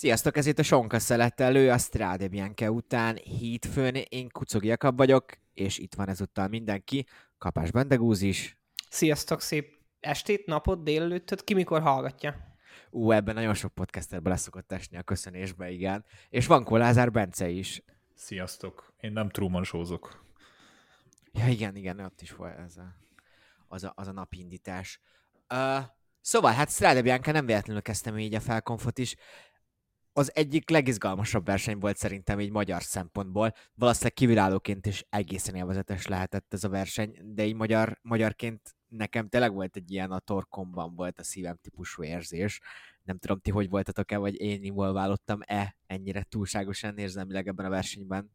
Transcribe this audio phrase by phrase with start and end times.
[0.00, 5.24] Sziasztok, ez itt a Sonka Szelettelő, a Strade Bianca után hétfőn, én Kucogi Jakab vagyok,
[5.54, 7.06] és itt van ezúttal mindenki,
[7.38, 8.56] Kapás Bendegúz is.
[8.88, 12.56] Sziasztok, szép estét, napot, délelőttöt, ki mikor hallgatja?
[12.90, 16.04] Ú, ebben nagyon sok podcasterbe leszokott esni a köszönésbe, igen.
[16.28, 17.82] És van Kolázár Bence is.
[18.14, 20.24] Sziasztok, én nem Truman sózok.
[21.32, 22.94] Ja, igen, igen, ott is volt ez a,
[23.68, 25.00] az, a, az a napindítás.
[25.54, 25.84] Uh,
[26.20, 29.16] szóval, hát Strade Bianca nem véletlenül kezdtem így a felkonfot is.
[30.20, 33.54] Az egyik legizgalmasabb verseny volt szerintem így magyar szempontból.
[33.74, 39.52] Valószínűleg kívülállóként is egészen élvezetes lehetett ez a verseny, de így magyar, magyarként nekem tényleg
[39.52, 42.60] volt egy ilyen a torkomban volt a szívem típusú érzés.
[43.02, 48.30] Nem tudom, ti hogy voltatok-e, vagy én involválódtam-e ennyire túlságosan érzelmileg ebben a versenyben?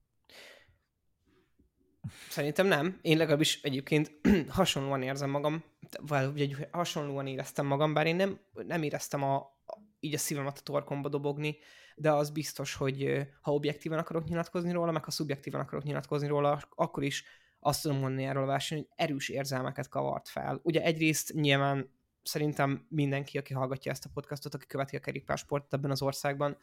[2.30, 3.00] Szerintem nem.
[3.02, 4.11] Én legalábbis egyébként
[4.50, 5.63] hasonlóan érzem magam,
[6.02, 9.55] vagy hasonlóan éreztem magam, bár én nem, nem éreztem a,
[9.99, 11.58] így a szívemet a torkomba dobogni,
[11.95, 16.61] de az biztos, hogy ha objektíven akarok nyilatkozni róla, meg ha szubjektíven akarok nyilatkozni róla,
[16.69, 17.23] akkor is
[17.59, 20.59] azt tudom mondani erről a verseny, hogy erős érzelmeket kavart fel.
[20.63, 25.91] Ugye egyrészt nyilván szerintem mindenki, aki hallgatja ezt a podcastot, aki követi a kerékpársportot ebben
[25.91, 26.57] az országban,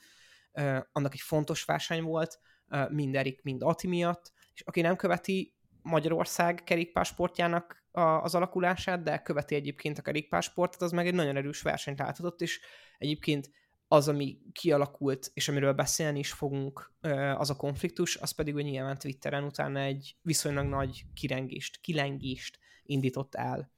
[0.93, 2.41] annak egy fontos verseny volt,
[2.89, 9.55] mind Erik, mind Ati miatt, és aki nem követi Magyarország kerékpársportjának az alakulását, de követi
[9.55, 12.61] egyébként a kerékpársportot, az meg egy nagyon erős versenyt láthatott, és
[12.99, 13.51] egyébként
[13.89, 16.93] az, ami kialakult, és amiről beszélni is fogunk,
[17.37, 23.35] az a konfliktus, az pedig, hogy nyilván Twitteren utána egy viszonylag nagy kirengést, kilengést indított
[23.35, 23.73] el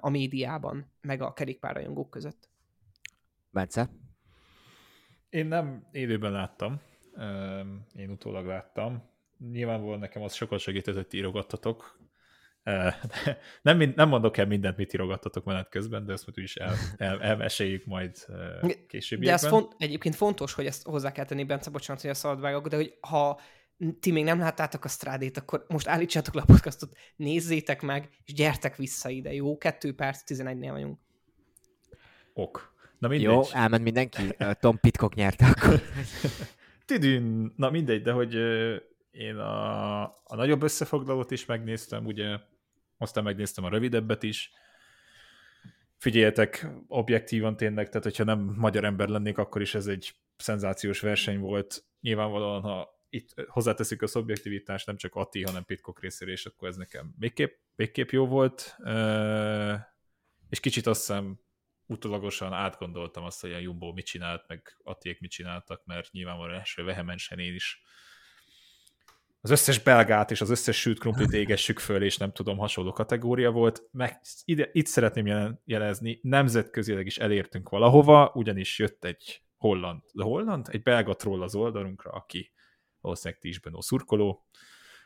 [0.00, 2.50] a médiában, meg a kerékpárrajongók között.
[3.50, 3.90] Bence?
[5.28, 6.80] Én nem élőben láttam,
[7.94, 9.10] én utólag láttam.
[9.38, 12.00] Nyilvánvalóan nekem az sokat segített, hogy írogattatok,
[13.62, 17.22] nem, nem mondok el mindent, mit írogattatok menet közben, de ezt majd is el, el,
[17.22, 18.26] elmeséljük majd
[18.88, 19.20] később.
[19.20, 22.68] De ez font, egyébként fontos, hogy ezt hozzá kell tenni, Bence, bocsánat, hogy a szabadvágok,
[22.68, 23.40] de hogy ha
[24.00, 28.32] ti még nem láttátok a strádét, akkor most állítsátok le a podcastot, nézzétek meg, és
[28.32, 29.58] gyertek vissza ide, jó?
[29.58, 30.98] Kettő perc, 11-nél vagyunk.
[32.32, 32.76] Ok.
[32.98, 33.30] Na mindegy.
[33.32, 34.22] Jó, elment mindenki.
[34.60, 35.80] Tom Pitcock nyerte akkor.
[36.86, 37.52] Tidün.
[37.56, 38.34] Na mindegy, de hogy
[39.10, 42.38] én a, a nagyobb összefoglalót is megnéztem, ugye
[42.98, 44.50] aztán megnéztem a rövidebbet is.
[45.96, 51.38] Figyeljetek, objektívan tényleg, tehát hogyha nem magyar ember lennék, akkor is ez egy szenzációs verseny
[51.38, 51.84] volt.
[52.00, 56.76] Nyilvánvalóan, ha itt hozzáteszik a szubjektivitást, nem csak Ati, hanem Pitcock részére, és akkor ez
[56.76, 58.76] nekem végképp, végképp jó volt.
[60.48, 61.40] És kicsit azt hiszem
[61.86, 66.84] utolagosan átgondoltam azt, hogy a Jumbo mit csinált, meg Atiék mit csináltak, mert nyilvánvalóan első
[66.84, 67.82] vehemensen én is
[69.40, 73.50] az összes belgát és az összes sült krumplit égessük föl, és nem tudom, hasonló kategória
[73.50, 73.82] volt.
[73.90, 80.22] Meg ide, itt szeretném jelen, jelezni, nemzetközileg is elértünk valahova, ugyanis jött egy holland, de
[80.22, 80.66] holland?
[80.70, 82.52] Egy belga troll az oldalunkra, aki
[83.00, 84.46] valószínűleg ti is Benó szurkoló,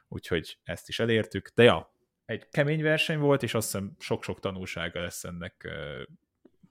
[0.09, 1.51] úgyhogy ezt is elértük.
[1.55, 1.95] De ja,
[2.25, 5.69] egy kemény verseny volt, és azt hiszem sok-sok tanulsága lesz ennek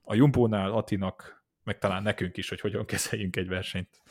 [0.01, 4.01] a Jumbónál, Atinak, meg talán nekünk is, hogy hogyan kezeljünk egy versenyt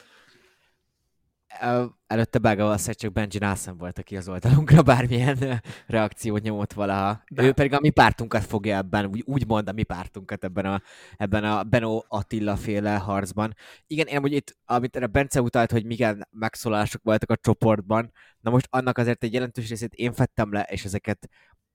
[2.06, 7.22] előtte belga valószínűleg csak Benji Nelson volt, aki az oldalunkra bármilyen reakciót nyomott valaha.
[7.28, 7.42] De.
[7.42, 10.82] Ő pedig a mi pártunkat fogja ebben, úgy, úgy mond a mi pártunkat ebben a,
[11.16, 13.54] ebben a Benó Attila féle harcban.
[13.86, 18.50] Igen, én hogy itt, amit erre Bence utalt, hogy milyen megszólások voltak a csoportban, na
[18.50, 21.28] most annak azért egy jelentős részét én fettem le, és ezeket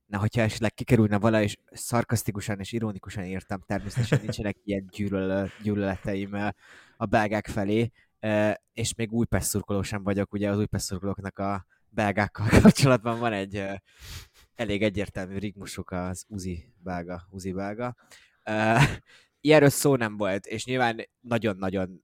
[0.06, 4.90] na, hogyha esetleg kikerülne vala, és szarkasztikusan és ironikusan értem, természetesen nincsenek ilyen
[5.62, 6.38] gyűlöleteim
[6.98, 7.92] a belgák felé,
[8.74, 13.64] és még Újpest szurkoló sem vagyok, ugye az Újpest szurkolóknak a belgákkal kapcsolatban van egy
[14.56, 17.96] elég egyértelmű rigmusuk az Uzi belga, Uzi belga.
[19.42, 22.04] Ilyenről szó nem volt, és nyilván nagyon-nagyon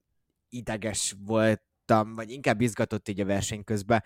[0.50, 4.04] ideges voltam, vagy inkább izgatott így a verseny közben.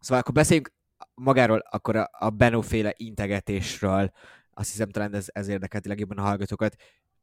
[0.00, 0.72] Szóval akkor beszéljünk
[1.14, 4.10] magáról, akkor a, a Benó féle integetésről,
[4.50, 6.76] azt hiszem talán ez, ez érdekelt legjobban a hallgatókat.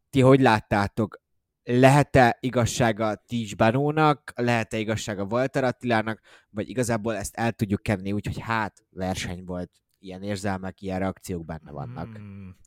[0.10, 1.22] Ti hogy láttátok?
[1.70, 8.40] Lehet-e igazsága Tis Banónak, lehet-e igazsága Walter Attilának, vagy igazából ezt el tudjuk kenni, úgyhogy
[8.40, 12.16] hát verseny volt, ilyen érzelmek, ilyen reakciók benne vannak.
[12.16, 12.58] Hmm.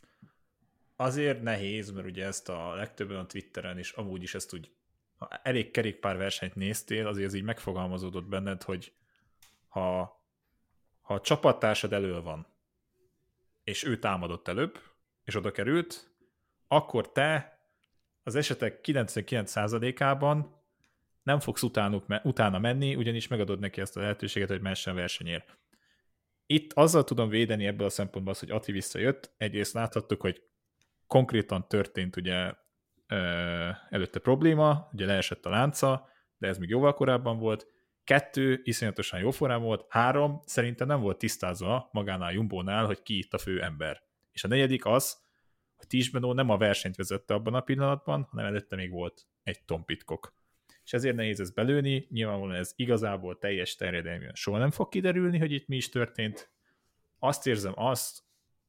[0.97, 4.73] azért nehéz, mert ugye ezt a legtöbben a Twitteren is amúgy is ezt úgy,
[5.17, 8.93] ha elég kerékpár versenyt néztél, azért ez így megfogalmazódott benned, hogy
[9.69, 10.21] ha,
[11.01, 12.47] ha a csapattársad elől van,
[13.65, 14.79] és ő támadott előbb,
[15.25, 16.11] és oda került,
[16.69, 17.60] akkor te
[18.31, 20.59] az esetek 99%-ában
[21.23, 25.45] nem fogsz utánuk, utána menni, ugyanis megadod neki ezt a lehetőséget, hogy messen versenyér.
[26.47, 29.35] Itt azzal tudom védeni ebből a szempontból az, hogy Ati visszajött.
[29.37, 30.43] Egyrészt láthattuk, hogy
[31.07, 32.53] konkrétan történt ugye
[33.89, 37.67] előtte probléma, ugye leesett a lánca, de ez még jóval korábban volt.
[38.05, 39.87] Kettő, iszonyatosan jó formában volt.
[39.89, 44.03] Három, szerintem nem volt tisztázva magánál Jumbónál, hogy ki itt a fő ember.
[44.33, 45.29] És a negyedik az,
[45.81, 49.85] hogy Tisbenó nem a versenyt vezette abban a pillanatban, hanem előtte még volt egy Tom
[49.85, 50.33] Pitcock.
[50.85, 55.53] És ezért nehéz ezt belőni, nyilvánvalóan ez igazából teljes terjedelműen soha nem fog kiderülni, hogy
[55.53, 56.51] itt mi is történt.
[57.19, 58.23] Azt érzem azt,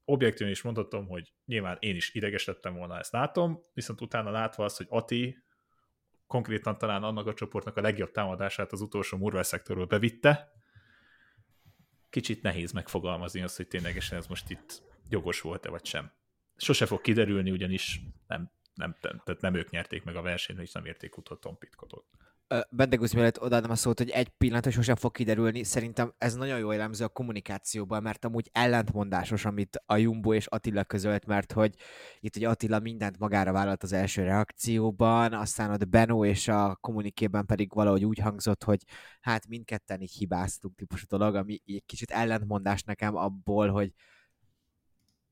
[0.05, 4.63] objektíven is mondhatom, hogy nyilván én is ideges lettem volna, ezt látom, viszont utána látva
[4.63, 5.43] azt, hogy Ati
[6.27, 10.51] konkrétan talán annak a csoportnak a legjobb támadását az utolsó Murvel szektorról bevitte,
[12.09, 16.11] kicsit nehéz megfogalmazni azt, hogy ténylegesen ez most itt jogos volt-e vagy sem.
[16.61, 20.85] Sose fog kiderülni, ugyanis nem, nem, tehát nem ők nyerték meg a versenyt, és nem
[20.85, 22.05] érték utol Tom Pitcottot.
[22.69, 25.63] Bendegusz mielőtt odaadom a szót, hogy egy pillanat, hogy sosem fog kiderülni.
[25.63, 30.83] Szerintem ez nagyon jó jellemző a kommunikációban, mert amúgy ellentmondásos, amit a Jumbo és Attila
[30.83, 31.75] közölt, mert hogy
[32.19, 37.45] itt hogy Attila mindent magára vállalt az első reakcióban, aztán ott Benó és a kommunikében
[37.45, 38.83] pedig valahogy úgy hangzott, hogy
[39.21, 43.93] hát mindketten így hibáztunk típusú dolog, ami egy kicsit ellentmondás nekem abból, hogy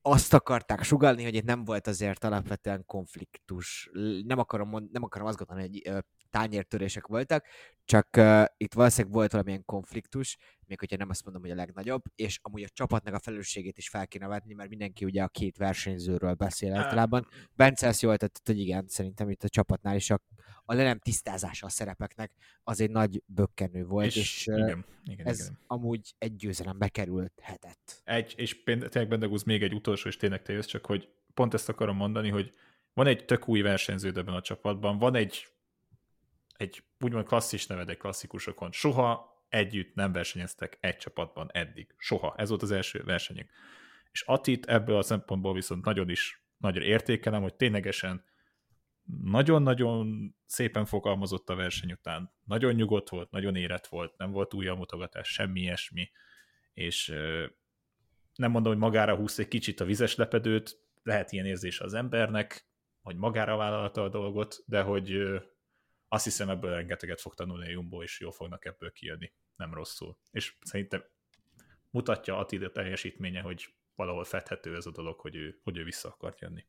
[0.01, 3.89] azt akarták sugalni, hogy itt nem volt azért alapvetően konfliktus.
[4.25, 7.45] Nem akarom, mond, nem akarom azt gondolni, hogy tányértörések voltak,
[7.89, 12.01] csak uh, itt valószínűleg volt valamilyen konfliktus, még hogyha nem azt mondom, hogy a legnagyobb,
[12.15, 15.57] és amúgy a csapatnak a felelősségét is fel kéne vetni, mert mindenki ugye a két
[15.57, 17.27] versenyzőről beszél általában.
[17.55, 20.21] Bence ezt jól tett, hogy igen, szerintem itt a csapatnál is a,
[20.65, 22.31] a le nem tisztázása a szerepeknek
[22.63, 25.59] az egy nagy bökkenő volt, és, és igen, igen, ez igen.
[25.67, 28.01] amúgy egy győzelembe kerülhetett.
[28.03, 31.69] Egy, és tényleg Bendegúz még egy utolsó, és tényleg te jössz, csak hogy pont ezt
[31.69, 32.53] akarom mondani, hogy
[32.93, 35.47] van egy tök új versenyző ebben a csapatban, van egy
[36.59, 38.71] egy úgymond klasszis neved klasszikusokon.
[38.71, 41.93] Soha együtt nem versenyeztek egy csapatban eddig.
[41.97, 42.33] Soha.
[42.37, 43.49] Ez volt az első versenyük.
[44.11, 48.23] És Atit ebből a szempontból viszont nagyon is nagyon értékelem, hogy ténylegesen
[49.23, 52.33] nagyon-nagyon szépen fogalmazott a verseny után.
[52.45, 56.11] Nagyon nyugodt volt, nagyon érett volt, nem volt új mutogatás, semmi ilyesmi,
[56.73, 57.07] és
[58.35, 62.67] nem mondom, hogy magára húsz egy kicsit a vizes lepedőt, lehet ilyen érzés az embernek,
[63.01, 65.39] hogy magára vállalta a dolgot, de hogy
[66.09, 69.33] azt hiszem ebből rengeteget fog tanulni a Jumbo, és jól fognak ebből kijönni.
[69.55, 70.17] Nem rosszul.
[70.31, 71.03] És szerintem
[71.89, 76.39] mutatja Attila teljesítménye, hogy valahol fedhető ez a dolog, hogy ő, hogy ő vissza akart
[76.39, 76.65] jönni.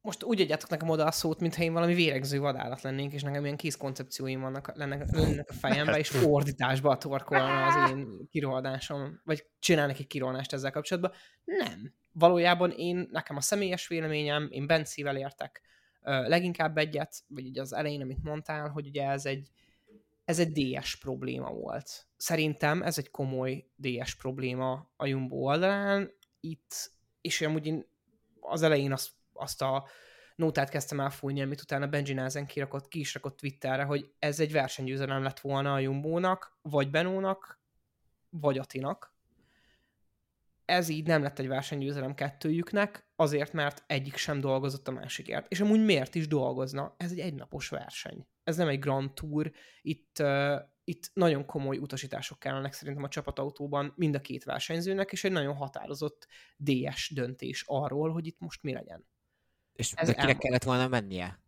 [0.00, 3.44] Most úgy adjátok nekem oda a szót, mintha én valami véregző vadállat lennénk, és nekem
[3.44, 9.46] ilyen kis koncepcióim vannak, lennek, lennek a fejembe, és ordításba torkolna az én kirohadásom, vagy
[9.58, 11.12] csinálnak egy kirohadást ezzel kapcsolatban.
[11.44, 15.62] Nem valójában én, nekem a személyes véleményem, én Bencivel értek
[16.02, 19.50] leginkább egyet, vagy ugye az elején, amit mondtál, hogy ugye ez egy,
[20.24, 22.06] ez egy DS probléma volt.
[22.16, 26.12] Szerintem ez egy komoly DS probléma a Jumbo oldalán.
[26.40, 27.86] Itt, és amúgy én
[28.40, 29.88] az elején azt, azt a
[30.36, 34.52] nótát kezdtem elfújni, amit utána Benji Názen kirakott, ki is rakott Twitterre, hogy ez egy
[34.52, 37.60] versenygyőzelem lett volna a Jumbónak, vagy Benónak,
[38.30, 39.09] vagy Atinak,
[40.70, 45.50] ez így nem lett egy versenygyőzelem kettőjüknek, azért, mert egyik sem dolgozott a másikért.
[45.50, 46.94] És amúgy miért is dolgozna?
[46.96, 48.26] Ez egy egynapos verseny.
[48.44, 49.52] Ez nem egy Grand Tour.
[49.82, 55.24] Itt, uh, itt nagyon komoly utasítások kellenek szerintem a csapatautóban mind a két versenyzőnek, és
[55.24, 59.06] egy nagyon határozott DS döntés arról, hogy itt most mi legyen.
[59.72, 61.40] És ez kinek kellett volna mennie?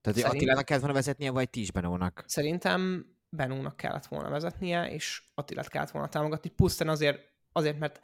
[0.00, 0.34] Tehát Szerint...
[0.34, 2.24] Attilának kellett volna vezetnie, vagy Tis Benónak?
[2.26, 8.00] Szerintem Benónak kellett volna vezetnie, és Attilát kellett volna támogatni, pusztán azért Azért, mert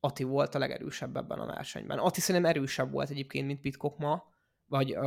[0.00, 1.98] Ati volt a legerősebb ebben a versenyben.
[1.98, 4.24] Ati szerintem erősebb volt egyébként, mint Pitcock ma,
[4.66, 5.00] vagy a,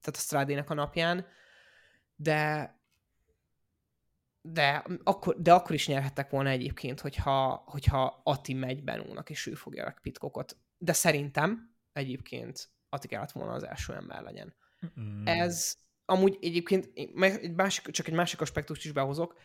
[0.00, 1.26] tehát a Strádének a napján,
[2.16, 2.74] de
[4.52, 9.54] de akkor, de akkor is nyerhettek volna egyébként, hogyha, hogyha Ati megy Benónak, és ő
[9.54, 10.56] fogja a Pitcockot.
[10.78, 14.54] De szerintem egyébként Ati kellett volna az első ember legyen.
[15.00, 15.26] Mm.
[15.26, 19.38] Ez amúgy egyébként egy másik, csak egy másik aspektust is behozok.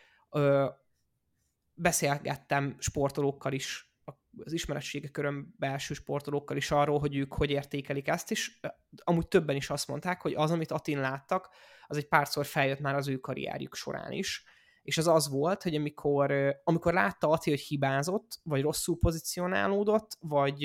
[1.81, 3.93] Beszélgettem sportolókkal is,
[4.43, 8.59] az ismeretsége körön belső sportolókkal is arról, hogy ők hogy értékelik ezt, és
[9.03, 11.49] amúgy többen is azt mondták, hogy az, amit Atin láttak,
[11.87, 14.43] az egy párszor feljött már az ő karrierjük során is.
[14.81, 16.33] és az az volt, hogy amikor,
[16.63, 20.63] amikor látta Ati, hogy hibázott, vagy rosszul pozícionálódott, vagy,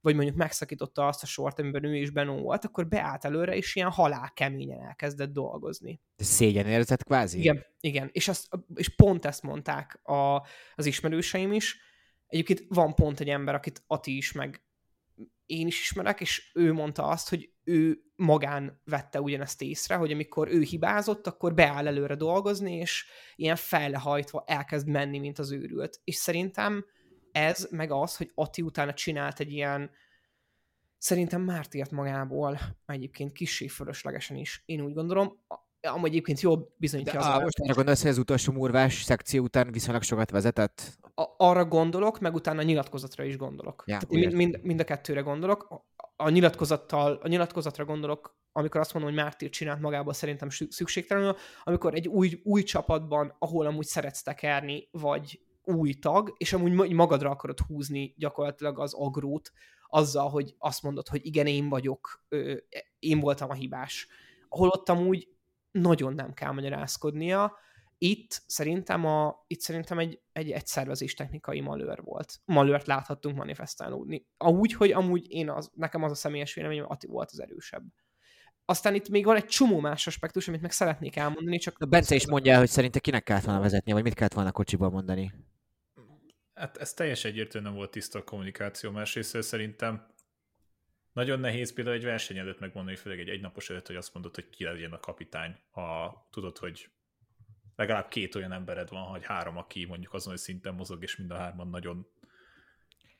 [0.00, 3.76] vagy mondjuk megszakította azt a sort, amiben ő is Benó volt, akkor beállt előre, és
[3.76, 6.00] ilyen halál keményen elkezdett dolgozni.
[6.16, 7.38] De szégyen érzett kvázi?
[7.38, 8.08] Igen, igen.
[8.12, 11.80] És, azt, és pont ezt mondták a, az ismerőseim is.
[12.26, 14.62] Egyébként van pont egy ember, akit Ati is, meg
[15.46, 20.48] én is ismerek, és ő mondta azt, hogy ő magán vette ugyanezt észre, hogy amikor
[20.48, 26.00] ő hibázott, akkor beáll előre dolgozni, és ilyen fejlehajtva elkezd menni, mint az őrült.
[26.04, 26.84] És szerintem
[27.32, 29.90] ez, meg az, hogy Ati utána csinált egy ilyen
[30.98, 35.44] szerintem mártírt magából, egyébként kissé fölöslegesen is, én úgy gondolom,
[35.80, 39.42] amúgy egyébként jól bizonyítja De az á, most arra gondolsz, hogy az utolsó murvás szekció
[39.42, 40.98] után viszonylag sokat vezetett?
[41.18, 43.84] a, arra gondolok, meg utána a nyilatkozatra is gondolok.
[43.86, 45.62] Ja, Tehát mind, mind, mind a kettőre gondolok.
[45.70, 50.72] A, a, nyilatkozattal, a nyilatkozatra gondolok, amikor azt mondom, hogy Mártír csinált magából szerintem szü-
[50.72, 56.92] szükségtelenül, amikor egy új, új csapatban, ahol amúgy szeretsz tekerni, vagy új tag, és amúgy
[56.92, 59.52] magadra akarod húzni gyakorlatilag az agrót,
[59.88, 62.26] azzal, hogy azt mondod, hogy igen, én vagyok,
[62.98, 64.08] én voltam a hibás.
[64.48, 65.28] Holott amúgy
[65.70, 67.52] nagyon nem kell magyarázkodnia,
[68.00, 72.40] itt szerintem, a, itt szerintem egy, egy, egy szervezés technikai malőr volt.
[72.44, 74.26] Malőrt láthattunk manifestálódni.
[74.38, 77.82] Úgy, hogy amúgy én az, nekem az a személyes véleményem, Ati volt az erősebb.
[78.64, 81.76] Aztán itt még van egy csomó más aspektus, amit meg szeretnék elmondani, csak...
[81.78, 84.52] A Bence is mondja el, hogy szerinte kinek kellett volna vezetnie, vagy mit kellett volna
[84.52, 85.32] kocsiban mondani.
[86.58, 90.06] Hát ez teljesen egyértelműen volt tiszta a kommunikáció, másrészt szerintem
[91.12, 94.50] nagyon nehéz például egy verseny előtt megmondani, főleg egy egynapos előtt, hogy azt mondod, hogy
[94.50, 96.90] ki legyen a kapitány, ha tudod, hogy
[97.76, 101.30] legalább két olyan embered van, vagy három, aki mondjuk azon, hogy szinten mozog, és mind
[101.30, 102.06] a hárman nagyon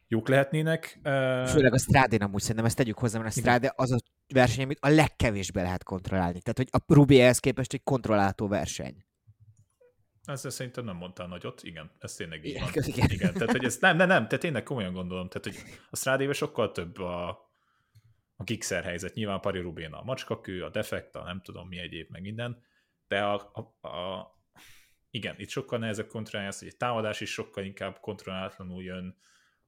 [0.09, 0.99] jók lehetnének.
[1.47, 4.79] Főleg a Strádén amúgy szerintem ezt tegyük hozzá, mert a Strade az a verseny, amit
[4.81, 6.41] a legkevésbé lehet kontrollálni.
[6.41, 9.05] Tehát, hogy a Rubi ehhez képest egy kontrollálható verseny.
[10.29, 12.85] Ezzel szerintem nem mondtál nagyot, igen, ez tényleg így igen, van.
[12.87, 13.11] Igen.
[13.11, 13.33] igen.
[13.33, 16.73] tehát hogy ez nem, nem, nem, tehát tényleg komolyan gondolom, tehát hogy a Strádéve sokkal
[16.73, 17.29] több a,
[18.37, 22.23] a gigszer helyzet, nyilván Pari Rubén a macskakő, a defekta, nem tudom mi egyéb, meg
[22.23, 22.63] minden,
[23.07, 24.31] de a, a, a,
[25.11, 29.17] igen, itt sokkal nehezebb kontrollálni azt, hogy egy támadás is sokkal inkább kontrollálatlanul jön,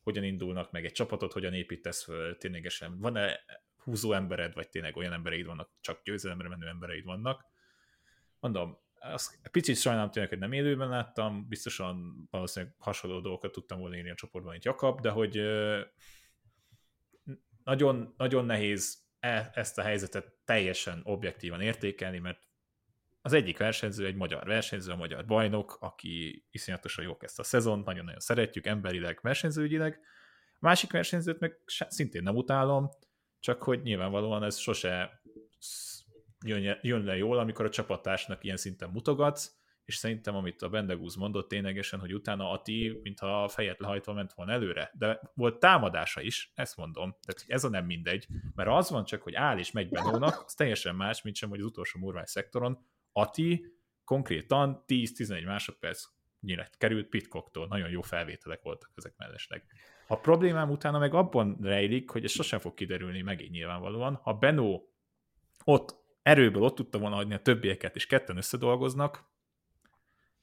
[0.02, 3.40] hogyan indulnak meg egy csapatot, hogyan építesz föl, ténylegesen van-e
[3.76, 7.44] húzó embered, vagy tényleg olyan embereid vannak, csak győzelemre menő embereid vannak.
[8.40, 13.96] Mondom, azt picit sajnálom tényleg, hogy nem élőben láttam, biztosan valószínűleg hasonló dolgokat tudtam volna
[13.96, 15.40] írni a csoportban, mint Jakab, de hogy
[17.64, 22.48] nagyon, nagyon nehéz e, ezt a helyzetet teljesen objektívan értékelni, mert
[23.22, 27.82] az egyik versenyző egy magyar versenyző, a magyar bajnok, aki iszonyatosan jó kezdte a szezon,
[27.84, 30.00] nagyon-nagyon szeretjük emberileg, versenyzőügyileg.
[30.54, 32.88] A másik versenyzőt meg szintén nem utálom,
[33.40, 35.22] csak hogy nyilvánvalóan ez sose
[36.82, 41.48] jön, le jól, amikor a csapattársnak ilyen szinten mutogatsz, és szerintem, amit a Bendegúz mondott
[41.48, 46.52] ténylegesen, hogy utána Ati, mintha a fejet lehajtva ment volna előre, de volt támadása is,
[46.54, 49.88] ezt mondom, tehát ez a nem mindegy, mert az van csak, hogy áll és megy
[49.88, 52.78] Benónak, az teljesen más, mint sem, hogy az utolsó murvány szektoron,
[53.12, 53.66] Ati
[54.04, 56.04] konkrétan 10-11 másodperc
[56.40, 59.64] nyílet került Pitcocktól, nagyon jó felvételek voltak ezek mellesleg.
[60.06, 64.92] A problémám utána meg abban rejlik, hogy ez sosem fog kiderülni megint nyilvánvalóan, ha Benó
[65.64, 65.99] ott
[66.30, 69.24] erőből ott tudta volna hagyni a többieket, és ketten összedolgoznak,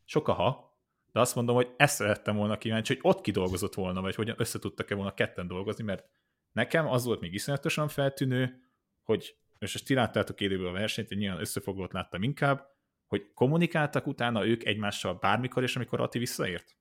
[0.06, 0.78] sok a ha,
[1.12, 4.96] de azt mondom, hogy ezt szerettem volna kíváncsi, hogy ott kidolgozott volna, vagy hogyan összetudtak-e
[4.96, 6.06] volna ketten dolgozni, mert
[6.52, 8.62] nekem az volt még iszonyatosan feltűnő,
[9.04, 12.76] hogy és ezt ti láttátok élőből a versenyt, hogy nyilván összefoglalót láttam inkább,
[13.08, 16.78] hogy kommunikáltak utána ők egymással bármikor, és amikor Ati visszaért?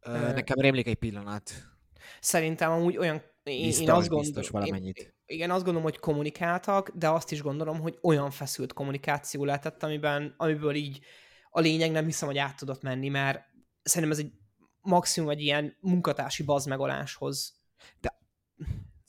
[0.00, 1.52] Ö, nekem rémlik egy pillanat.
[2.20, 3.22] Szerintem amúgy olyan...
[3.42, 4.98] Én, biztos, én azt biztos gondolom, valamennyit.
[4.98, 9.82] Én, igen, azt gondolom, hogy kommunikáltak, de azt is gondolom, hogy olyan feszült kommunikáció lehetett,
[9.82, 11.00] amiben, amiből így
[11.50, 13.44] a lényeg nem hiszem, hogy át tudott menni, mert
[13.82, 14.32] szerintem ez egy
[14.82, 17.54] maximum egy ilyen munkatársi bazmegoláshoz.
[18.00, 18.18] De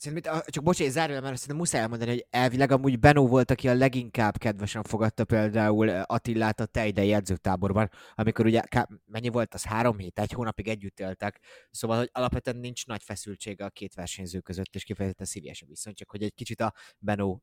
[0.02, 3.74] Szerintem, csak bocsánat, zárja, mert szerintem muszáj elmondani, hogy elvileg amúgy Benó volt, aki a
[3.74, 8.62] leginkább kedvesen fogadta például Attillát a tejdei edzőtáborban, amikor ugye
[9.06, 9.64] mennyi volt, az?
[9.64, 11.40] Három hét, egy hónapig együtt éltek,
[11.70, 16.10] szóval hogy alapvetően nincs nagy feszültsége a két versenyző között, és kifejezetten szívesen viszont, csak
[16.10, 17.42] hogy egy kicsit a Benó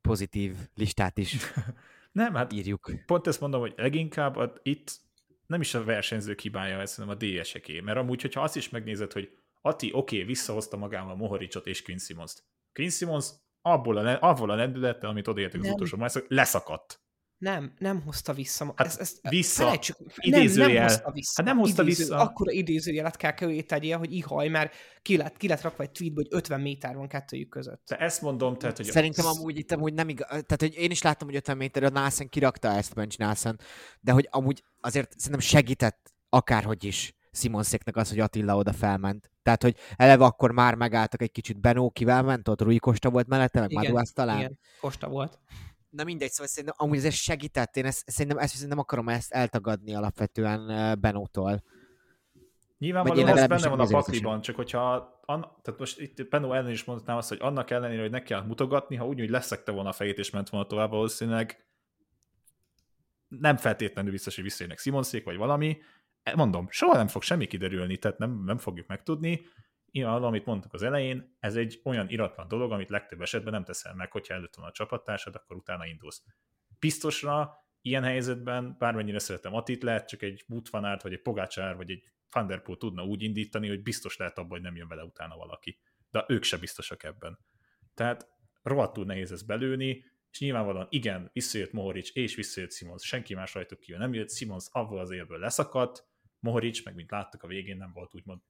[0.00, 1.36] pozitív listát is
[2.12, 2.92] Nem, hát írjuk.
[3.06, 5.00] Pont ezt mondom, hogy leginkább a, itt
[5.46, 9.12] nem is a versenyzők hibája, ez hanem a DS-eké, mert amúgy, hogyha azt is megnézed,
[9.12, 9.30] hogy
[9.66, 12.44] Ati, oké, okay, visszahozta magával Mohoricsot és Quinn Simmons-t.
[12.72, 13.30] Quinn Simmons
[13.62, 17.02] abból a, abból a lendülettel, amit odaértek az utolsó mászok, leszakadt.
[17.38, 18.72] Nem, nem hozta vissza.
[18.76, 20.68] Hát ez, ez, vissza, felejtsük, idézőjel.
[20.68, 21.42] Nem, nem hozta vissza.
[21.42, 22.18] Hát nem hozta Idéző, vissza.
[22.18, 26.22] Akkora idézőjelet kell köré tegyél, hogy ihaj, mert ki lett, ki lett rakva egy tweetbe,
[26.22, 27.82] hogy 50 méter van kettőjük között.
[27.88, 28.86] De ezt mondom, tehát, hogy...
[28.86, 31.88] Szerintem amúgy itt amúgy nem igaz, tehát hogy én is láttam, hogy 50 méter, a
[31.88, 33.60] Nászen kirakta ezt Bench Nászen,
[34.00, 39.30] de hogy amúgy azért szerintem segített akárhogy is Simonszéknek az, hogy Attila oda felment.
[39.42, 43.26] Tehát, hogy eleve akkor már megálltak egy kicsit Benó, kivel ment, ott Rui Kosta volt
[43.26, 44.38] mellette, meg Maduász talán.
[44.38, 45.38] Igen, Kosta volt.
[45.90, 49.94] Na mindegy, szóval szerintem amúgy ez segített, én ezt, szerintem, ezt nem akarom ezt eltagadni
[49.94, 51.62] alapvetően Benótól.
[52.78, 56.84] Nyilvánvalóan ez benne van a pakliban, csak hogyha an, tehát most itt Benó ellen is
[56.84, 59.92] mondhatnám azt, hogy annak ellenére, hogy neki kell mutogatni, ha úgy, hogy leszekte volna a
[59.92, 61.66] fejét és ment volna tovább, valószínűleg
[63.28, 65.78] nem feltétlenül biztos, hogy visszajönnek Simonszék vagy valami.
[66.34, 69.46] Mondom, soha nem fog semmi kiderülni, tehát nem, nem fogjuk megtudni.
[69.90, 73.94] Nyilvánvalóan, amit mondtuk az elején, ez egy olyan iratlan dolog, amit legtöbb esetben nem teszel
[73.94, 76.22] meg, hogyha előtt van a csapattársad, akkor utána indulsz.
[76.78, 82.02] Biztosra ilyen helyzetben, bármennyire szeretem Atit, lehet csak egy Butvanárt, vagy egy Pogácsár, vagy egy
[82.30, 85.78] Van tudna úgy indítani, hogy biztos lehet abban, hogy nem jön vele utána valaki.
[86.10, 87.38] De ők se biztosak ebben.
[87.94, 88.28] Tehát
[88.62, 93.80] rohadtul nehéz ezt belőni, és nyilvánvalóan igen, visszajött Mohoric, és visszajött Simons, senki más rajtuk
[93.80, 96.06] kívül nem jött, Simons avval az élből leszakadt,
[96.44, 98.40] Mohoric, meg mint láttuk a végén, nem volt úgymond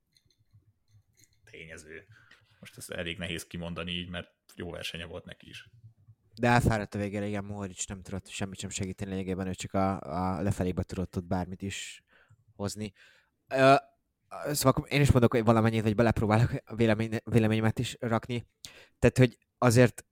[1.50, 2.06] tényező.
[2.60, 5.70] Most ez elég nehéz kimondani így, mert jó versenye volt neki is.
[6.34, 10.00] De elfáradt a végére, igen, Mohoric nem tudott semmit sem segíteni lényegében, ő csak a,
[10.00, 12.02] a lefelébe tudott ott bármit is
[12.56, 12.92] hozni.
[13.48, 13.74] Ö,
[14.52, 18.46] szóval én is mondok, hogy valamennyit, vagy belepróbálok a vélemény, véleményemet is rakni.
[18.98, 20.04] Tehát, hogy azért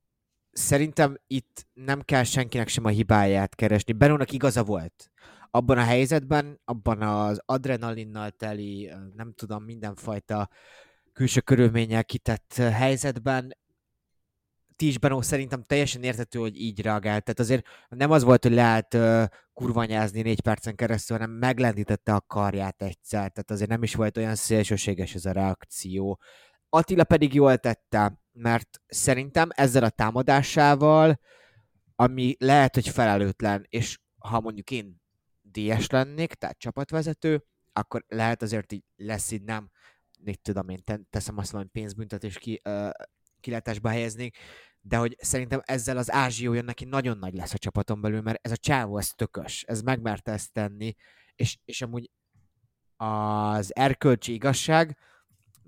[0.52, 3.92] szerintem itt nem kell senkinek sem a hibáját keresni.
[3.92, 5.10] Benónak igaza volt.
[5.54, 10.48] Abban a helyzetben, abban az adrenalinnal teli, nem tudom, mindenfajta
[11.12, 13.52] külső körülmények kitett helyzetben
[15.00, 17.24] Benó szerintem teljesen értető, hogy így reagált.
[17.24, 22.20] Tehát azért nem az volt, hogy lehet uh, kurvanyázni négy percen keresztül, hanem meglendítette a
[22.20, 23.18] karját egyszer.
[23.18, 26.20] Tehát azért nem is volt olyan szélsőséges ez a reakció.
[26.68, 31.20] Attila pedig jól tette, mert szerintem ezzel a támadásával,
[31.96, 35.01] ami lehet, hogy felelőtlen, és ha mondjuk én
[35.52, 39.70] DS lennék, tehát csapatvezető, akkor lehet azért így lesz így nem,
[40.18, 42.90] mit tudom én, teszem azt valami pénzbüntetés ki, uh,
[43.40, 44.36] kilátásba helyeznék,
[44.80, 48.52] de hogy szerintem ezzel az ázsiója neki nagyon nagy lesz a csapaton belül, mert ez
[48.52, 50.94] a csávó, ez tökös, ez megmerte ezt tenni,
[51.34, 52.10] és, és amúgy
[52.96, 54.96] az erkölcsi igazság,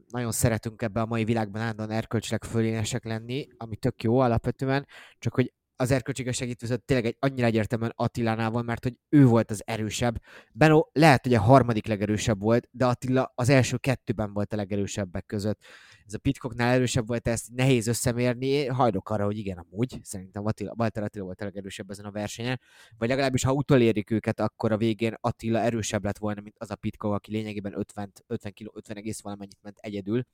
[0.08, 4.86] nagyon szeretünk ebbe a mai világban állandóan erkölcsileg fölénesek lenni, ami tök jó alapvetően,
[5.18, 9.50] csak hogy az erkölcsiges segítő tényleg egy annyira egyértelműen Attilánál van, mert hogy ő volt
[9.50, 10.20] az erősebb.
[10.52, 15.26] Benó lehet, hogy a harmadik legerősebb volt, de Attila az első kettőben volt a legerősebbek
[15.26, 15.60] között.
[16.06, 18.66] Ez a Pitcocknál erősebb volt, ezt nehéz összemérni.
[18.66, 19.98] Hajlok arra, hogy igen, amúgy.
[20.02, 22.60] Szerintem Attila, Walter Attila volt a legerősebb ezen a versenyen.
[22.98, 26.76] Vagy legalábbis, ha utolérik őket, akkor a végén Attila erősebb lett volna, mint az a
[26.76, 30.24] Pitcock, aki lényegében 50, 50 kg, 50 egész valamennyit ment egyedül.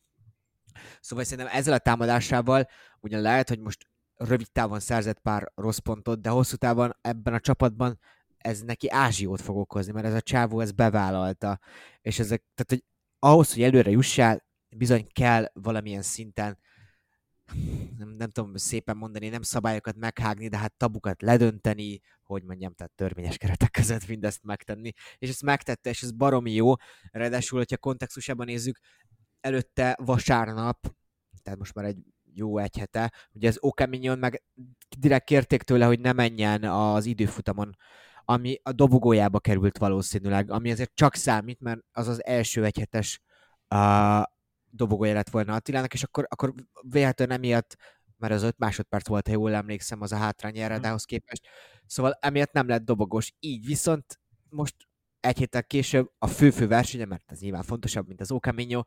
[1.01, 2.67] Szóval szerintem ezzel a támadásával
[3.01, 3.90] ugyan lehet, hogy most
[4.29, 7.99] rövid távon szerzett pár rossz pontot, de hosszú távon ebben a csapatban
[8.37, 11.61] ez neki ázsiót fog okozni, mert ez a csávó ez bevállalta,
[12.01, 12.85] és ezek, tehát hogy
[13.19, 14.45] ahhoz, hogy előre jussál,
[14.77, 16.59] bizony kell valamilyen szinten
[17.97, 22.93] nem, nem tudom szépen mondani, nem szabályokat meghágni, de hát tabukat ledönteni, hogy mondjam, tehát
[22.93, 24.93] törvényes keretek között mindezt megtenni.
[25.19, 26.73] És ezt megtette, és ez baromi jó.
[27.11, 28.79] Ráadásul, hogyha kontextusában nézzük,
[29.41, 30.95] előtte vasárnap,
[31.43, 31.99] tehát most már egy
[32.35, 33.13] jó egy hete.
[33.33, 34.43] Ugye az Okaminyon meg
[34.99, 37.77] direkt kérték tőle, hogy ne menjen az időfutamon,
[38.25, 43.21] ami a dobogójába került valószínűleg, ami azért csak számít, mert az az első egyhetes
[43.75, 44.23] uh,
[44.71, 47.77] dobogója lett volna Attilának, és akkor, akkor véletlenül emiatt,
[48.17, 51.49] mert az öt másodperc volt, ha jól emlékszem, az a hátrány Eredához képest.
[51.87, 53.33] Szóval emiatt nem lett dobogós.
[53.39, 54.75] Így viszont most
[55.21, 58.83] egy héttel később a fő-fő versenye, mert ez nyilván fontosabb, mint az Okaminyo,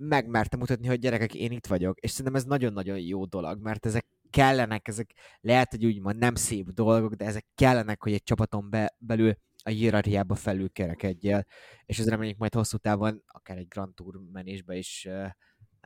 [0.00, 1.98] megmerte mutatni, hogy gyerekek, én itt vagyok.
[1.98, 6.70] És szerintem ez nagyon-nagyon jó dolog, mert ezek kellenek, ezek lehet, hogy úgymond nem szép
[6.70, 11.44] dolgok, de ezek kellenek, hogy egy csapaton be, belül a hierarchiába felülkerekedjél,
[11.86, 15.28] és ez reméljük majd hosszú távon, akár egy Grand Tour menésbe is uh,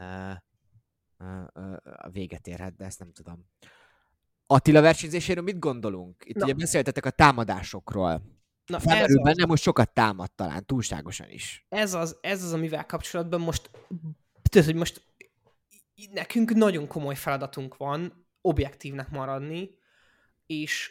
[0.01, 0.37] uh,
[1.19, 3.47] uh, uh, véget érhet, de ezt nem tudom.
[4.47, 6.23] Attila versenyzéséről mit gondolunk?
[6.25, 6.45] Itt Na.
[6.45, 8.23] ugye beszéltetek a támadásokról.
[8.67, 9.49] Na, Felmerül benne, az...
[9.49, 11.67] most sokat támad talán, túlságosan is.
[11.69, 13.71] Ez az, ez az, amivel kapcsolatban most,
[14.49, 15.05] tudod, hogy most
[16.13, 19.71] nekünk nagyon komoly feladatunk van objektívnek maradni,
[20.47, 20.91] és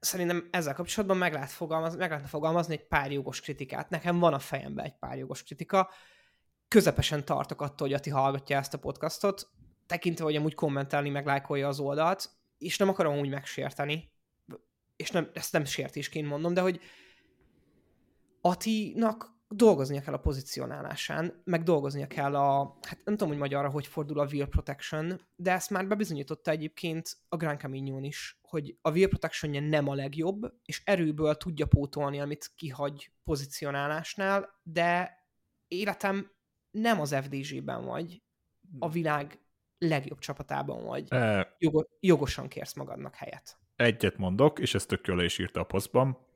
[0.00, 3.90] szerintem ezzel kapcsolatban meg, lehet fogalmazni, meg lehetne fogalmazni egy pár jogos kritikát.
[3.90, 5.90] Nekem van a fejemben egy pár jogos kritika.
[6.68, 9.50] Közepesen tartok attól, hogy Ati hallgatja ezt a podcastot,
[9.86, 14.11] tekintve, hogy amúgy kommentelni, meg lájkolja az oldalt, és nem akarom úgy megsérteni,
[15.02, 16.80] és nem, ezt nem sértésként mondom, de hogy
[18.40, 23.86] Atinak dolgoznia kell a pozicionálásán, meg dolgoznia kell a, hát nem tudom, hogy magyarra hogy
[23.86, 28.90] fordul a wheel protection, de ezt már bebizonyította egyébként a Gran camino is, hogy a
[28.90, 35.18] wheel protectionje nem a legjobb, és erőből tudja pótolni, amit kihagy pozicionálásnál, de
[35.68, 36.30] életem
[36.70, 38.22] nem az FDZ-ben vagy,
[38.78, 39.40] a világ
[39.78, 41.06] legjobb csapatában vagy.
[41.10, 41.54] E...
[41.58, 43.61] Jogo- jogosan kérsz magadnak helyet.
[43.82, 46.30] Egyet mondok, és ezt tök jól is írta a posztban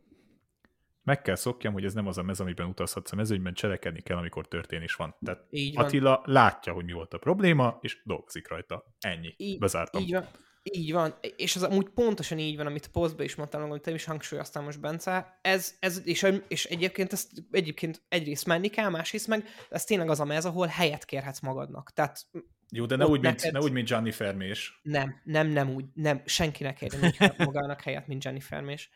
[1.06, 4.16] meg kell szokjam, hogy ez nem az a mez, amiben utazhatsz a mezőnyben, cselekedni kell,
[4.16, 5.16] amikor történés van.
[5.24, 5.85] Tehát így van.
[5.85, 8.85] Attila látja, hogy mi volt a probléma, és dolgozik rajta.
[9.00, 9.35] Ennyi.
[9.37, 10.02] Így, Bezártam.
[10.02, 10.26] Így van.
[10.62, 13.90] Így van, és az amúgy pontosan így van, amit a posztban is mondtam, amit te
[13.90, 15.38] is hangsúlyoztál most, Bence.
[15.42, 20.20] Ez, ez és, és egyébként ezt egyébként egyrészt menni kell, másrészt meg ez tényleg az
[20.20, 21.90] a mez, ahol helyet kérhetsz magadnak.
[21.92, 22.26] Tehát
[22.70, 23.42] jó, de ne úgy, neked...
[23.42, 24.81] mint, ne úgy, mint Gianni Fermés.
[24.83, 28.90] Nem, nem, nem úgy, nem, senkinek úgy magának helyet, mint Gianni Fermés.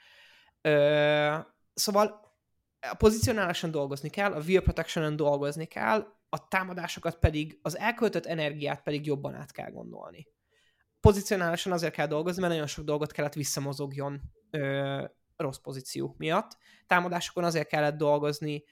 [0.60, 1.36] Ö,
[1.80, 2.34] Szóval
[2.80, 8.82] a pozicionáláson dolgozni kell, a wheel protection dolgozni kell, a támadásokat pedig, az elköltött energiát
[8.82, 10.26] pedig jobban át kell gondolni.
[11.00, 15.04] Pozicionáláson azért kell dolgozni, mert nagyon sok dolgot kellett visszamozogjon ö,
[15.36, 16.56] rossz pozíció miatt.
[16.86, 18.64] Támadásokon azért kellett dolgozni,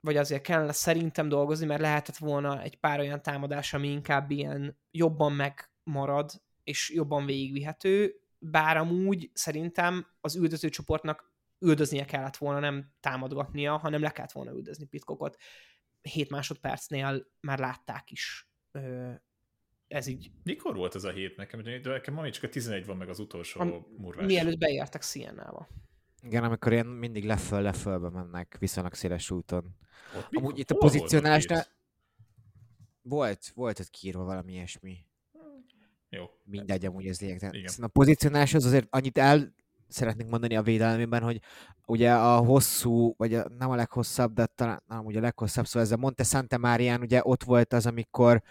[0.00, 4.78] vagy azért kellene szerintem dolgozni, mert lehetett volna egy pár olyan támadás, ami inkább ilyen
[4.90, 12.92] jobban megmarad, és jobban végigvihető, bár amúgy szerintem az üldöző csoportnak üldöznie kellett volna, nem
[13.00, 15.36] támadgatnia, hanem le kellett volna üldözni Pitkokot.
[16.00, 18.50] 7 másodpercnél már látták is.
[19.88, 20.30] Ez így.
[20.42, 21.62] Mikor volt ez a hét nekem?
[21.62, 24.26] De nekem ma csak a 11 van meg az utolsó murvás.
[24.26, 25.68] Mielőtt beértek Siennába.
[26.22, 29.76] Igen, amikor ilyen mindig leföl lefölbe mennek viszonylag széles úton.
[30.16, 31.66] Ott Amúgy itt a pozicionálásnál
[33.02, 35.06] volt, volt ott kiírva valami ilyesmi.
[36.08, 36.24] Jó.
[36.44, 37.70] Mindegy, amúgy ez lényeg.
[37.80, 39.54] A pozicionálás az azért annyit el
[39.88, 41.40] szeretnék mondani a védelmében, hogy
[41.86, 45.82] ugye a hosszú, vagy a, nem a leghosszabb, de talán nem, ugye a leghosszabb, szóval
[45.82, 48.42] ez a Monte Santa Marián, ugye ott volt az, amikor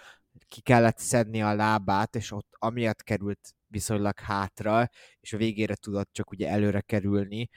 [0.47, 6.09] ki kellett szedni a lábát, és ott amiatt került viszonylag hátra, és a végére tudott
[6.11, 7.49] csak ugye előre kerülni,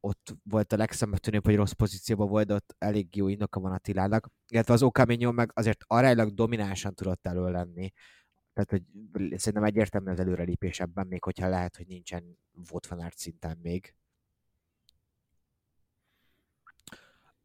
[0.00, 4.28] ott volt a legszembetűnőbb, hogy rossz pozícióban volt, de ott elég jó indoka van Attilának,
[4.48, 7.92] illetve az Okaminyon meg azért aránylag dominánsan tudott elő lenni,
[8.58, 8.82] tehát, hogy
[9.38, 12.38] szerintem egyértelmű az előrelépés ebben, még hogyha lehet, hogy nincsen
[12.70, 13.94] Votfanart szinten még.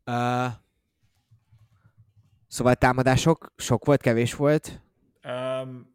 [0.06, 0.52] Uh,
[2.48, 4.82] szóval támadások, sok volt, kevés volt?
[5.24, 5.93] Um,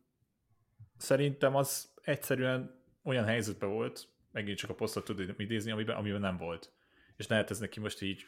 [0.99, 6.37] szerintem az egyszerűen olyan helyzetben volt, megint csak a posztot tud idézni, amiben, amiben nem
[6.37, 6.73] volt.
[7.17, 8.27] És lehet ez neki most így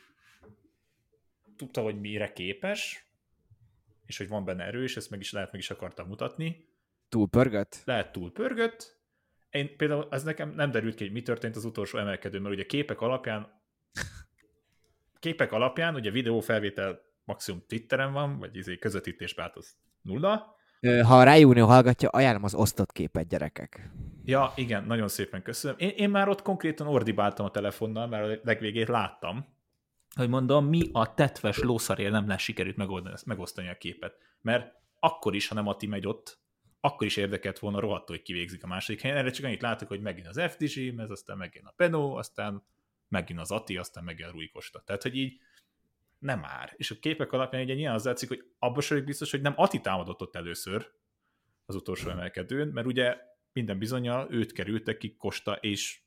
[1.56, 3.04] tudta, hogy mire képes,
[4.06, 6.68] és hogy van benne erő, és ezt meg is lehet, meg is akarta mutatni,
[7.10, 7.82] Túlpörgött?
[7.84, 8.98] Lehet túlpörgött.
[9.50, 12.66] Én például, ez nekem nem derült ki, hogy mi történt az utolsó emelkedőn, mert ugye
[12.66, 13.62] képek alapján
[15.20, 20.56] képek alapján, ugye videófelvétel maximum Twitteren van, vagy izé közvetítés az nulla.
[20.80, 23.90] Ha a Rájúnió hallgatja, ajánlom az osztott képet, gyerekek.
[24.24, 25.76] Ja, igen, nagyon szépen köszönöm.
[25.78, 29.46] Én, én már ott konkrétan ordibáltam a telefonnal, mert a legvégét láttam,
[30.14, 34.14] hogy mondom, mi a tetves lószarél nem lesz sikerült megoldani, megosztani a képet.
[34.40, 36.38] Mert akkor is, ha nem Ati megy ott,
[36.80, 39.16] akkor is érdekelt volna rohadtól, hogy kivégzik a második helyen.
[39.16, 42.62] Erre csak annyit látok, hogy megint az FDG, ez aztán megint a Penó, aztán
[43.08, 44.82] megint az Ati, aztán megint a Rui Costa.
[44.86, 45.40] Tehát, hogy így
[46.20, 46.72] nem már.
[46.76, 49.80] És a képek alapján egy ilyen az látszik, hogy abban sem biztos, hogy nem Ati
[49.80, 50.92] támadott ott először
[51.64, 53.16] az utolsó emelkedőn, mert ugye
[53.52, 56.00] minden bizonyal őt kerültek ki Kosta és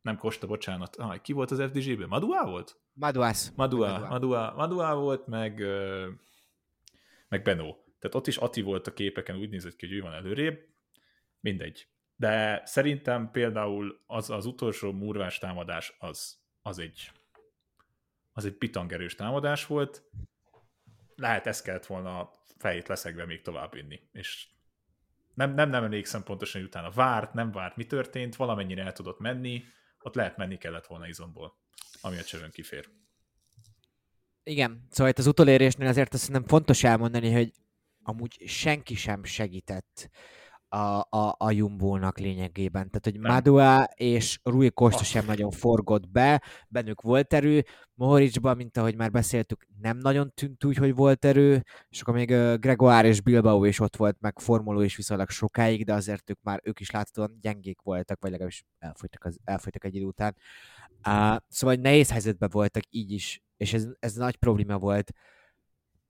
[0.00, 0.96] nem Kosta, bocsánat.
[0.96, 2.08] Ah, ki volt az FDG-ben?
[2.08, 2.80] Madua volt?
[2.92, 3.50] Maduás.
[3.56, 4.08] Madua, Madua.
[4.08, 5.58] Madua, Madua volt, meg,
[7.28, 7.84] meg Benó.
[7.98, 10.58] Tehát ott is Ati volt a képeken, úgy nézett ki, hogy ő van előrébb.
[11.40, 11.88] Mindegy.
[12.16, 17.12] De szerintem például az, az utolsó murvás támadás az, az egy
[18.34, 20.02] az egy pitangerős támadás volt.
[21.16, 24.00] Lehet ezt kellett volna a fejét leszegve még tovább vinni.
[24.12, 24.48] És
[25.34, 29.18] nem, nem, nem emlékszem pontosan, hogy utána várt, nem várt, mi történt, valamennyire el tudott
[29.18, 29.64] menni,
[30.00, 31.58] ott lehet menni kellett volna izomból,
[32.00, 32.88] ami a csövön kifér.
[34.42, 37.52] Igen, szóval itt az utolérésnél azért azt nem fontos elmondani, hogy
[38.02, 40.10] amúgy senki sem segített
[40.74, 42.90] a, a, a Jumbo-nak lényegében.
[42.90, 45.04] Tehát, hogy Madua és Rui Costa ah.
[45.04, 50.64] sem nagyon forgott be, bennük volt erő, Mohoricsban, mint ahogy már beszéltük, nem nagyon tűnt
[50.64, 52.28] úgy, hogy volt erő, és akkor még
[52.60, 56.60] Gregoire és Bilbao is ott volt, meg Formuló is viszonylag sokáig, de azért ők már
[56.64, 60.36] ők is láthatóan gyengék voltak, vagy legalábbis elfogytak, az, elfogytak egy idő után.
[61.06, 65.12] Uh, szóval nehéz helyzetben voltak így is, és ez, ez nagy probléma volt.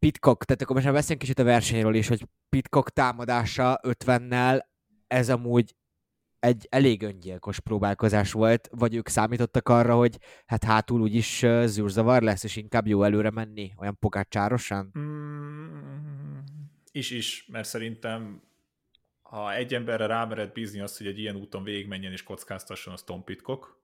[0.04, 4.64] Pitcock, tehát akkor most már beszélünk kicsit a versenyről is, hogy Pitcock támadása 50-nel,
[5.06, 5.74] ez amúgy
[6.38, 12.44] egy elég öngyilkos próbálkozás volt, vagy ők számítottak arra, hogy hát hátul úgyis zűrzavar lesz,
[12.44, 14.92] és inkább jó előre menni, olyan pogácsárosan?
[14.98, 16.38] Mm,
[16.92, 18.42] is is, mert szerintem
[19.22, 23.24] ha egy emberre rámered bízni azt, hogy egy ilyen úton végigmenjen és kockáztasson, az Tom
[23.24, 23.80] Pitcock,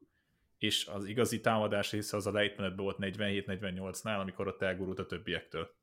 [0.59, 5.79] és az igazi támadás része az a lejtmenetben volt 47-48-nál, amikor ott elgurult a többiektől.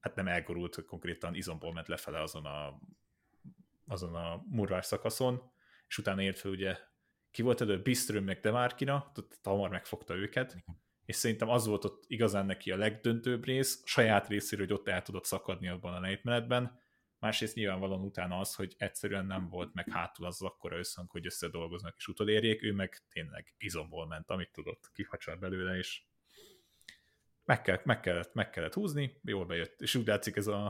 [0.00, 2.80] Hát nem elgurult, konkrétan izomból ment lefele azon a,
[3.86, 5.52] azon a murvás szakaszon,
[5.88, 6.78] és utána ért fel ugye,
[7.30, 10.56] ki volt előbb Biström meg Demárkina, hamar megfogta őket,
[11.04, 15.02] és szerintem az volt ott igazán neki a legdöntőbb rész, saját részéről, hogy ott el
[15.02, 16.80] tudott szakadni abban a lejtmenetben,
[17.18, 21.94] másrészt nyilvánvalóan utána az, hogy egyszerűen nem volt meg hátul az akkora összhang, hogy összedolgoznak
[21.98, 26.02] és utolérjék, ő meg tényleg izomból ment, amit tudott, kifacsar belőle, és
[27.50, 30.66] meg, kell, meg, kellett, meg kellett húzni, jól bejött, és úgy látszik ez a,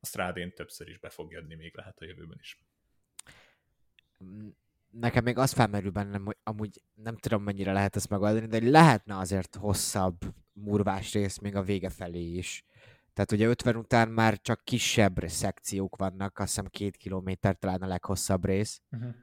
[0.00, 2.58] a strádén többször is be fog jönni, még lehet a jövőben is.
[4.90, 9.18] Nekem még az felmerül bennem, hogy amúgy nem tudom mennyire lehet ezt megoldani, de lehetne
[9.18, 10.18] azért hosszabb
[10.52, 12.64] murvás rész még a vége felé is.
[13.12, 17.86] Tehát ugye 50 után már csak kisebb szekciók vannak, azt hiszem két kilométer talán a
[17.86, 18.80] leghosszabb rész.
[18.90, 19.14] Uh-huh.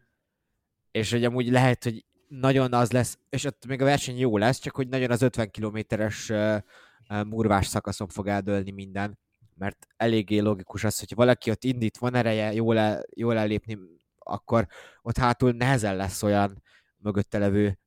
[0.92, 4.60] És hogy amúgy lehet, hogy nagyon az lesz, és ott még a verseny jó lesz,
[4.60, 6.32] csak hogy nagyon az 50 kilométeres
[7.08, 9.20] murvás szakaszon fog eldőlni minden,
[9.56, 13.78] mert eléggé logikus az, hogy valaki ott indít, van ereje, jól, el, jól ellépni,
[14.18, 14.68] akkor
[15.02, 16.64] ott hátul nehezen lesz olyan
[16.98, 17.80] mögötte levő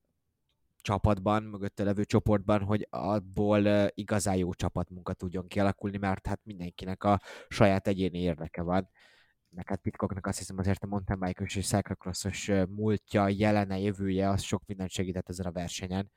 [0.80, 7.20] csapatban, mögötte levő csoportban, hogy abból igazán jó csapatmunka tudjon kialakulni, mert hát mindenkinek a
[7.48, 8.88] saját egyéni érdeke van.
[9.58, 14.42] Meg hát Pitkoknak azt hiszem azért a mountain bike és cyclocrossos múltja, jelene, jövője, az
[14.42, 16.10] sok mindent segített ezen a versenyen.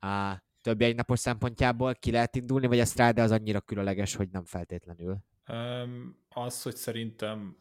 [0.00, 4.28] A többi egy napos szempontjából ki lehet indulni, vagy a Strade az annyira különleges, hogy
[4.30, 5.18] nem feltétlenül?
[5.48, 7.56] Um, az, hogy szerintem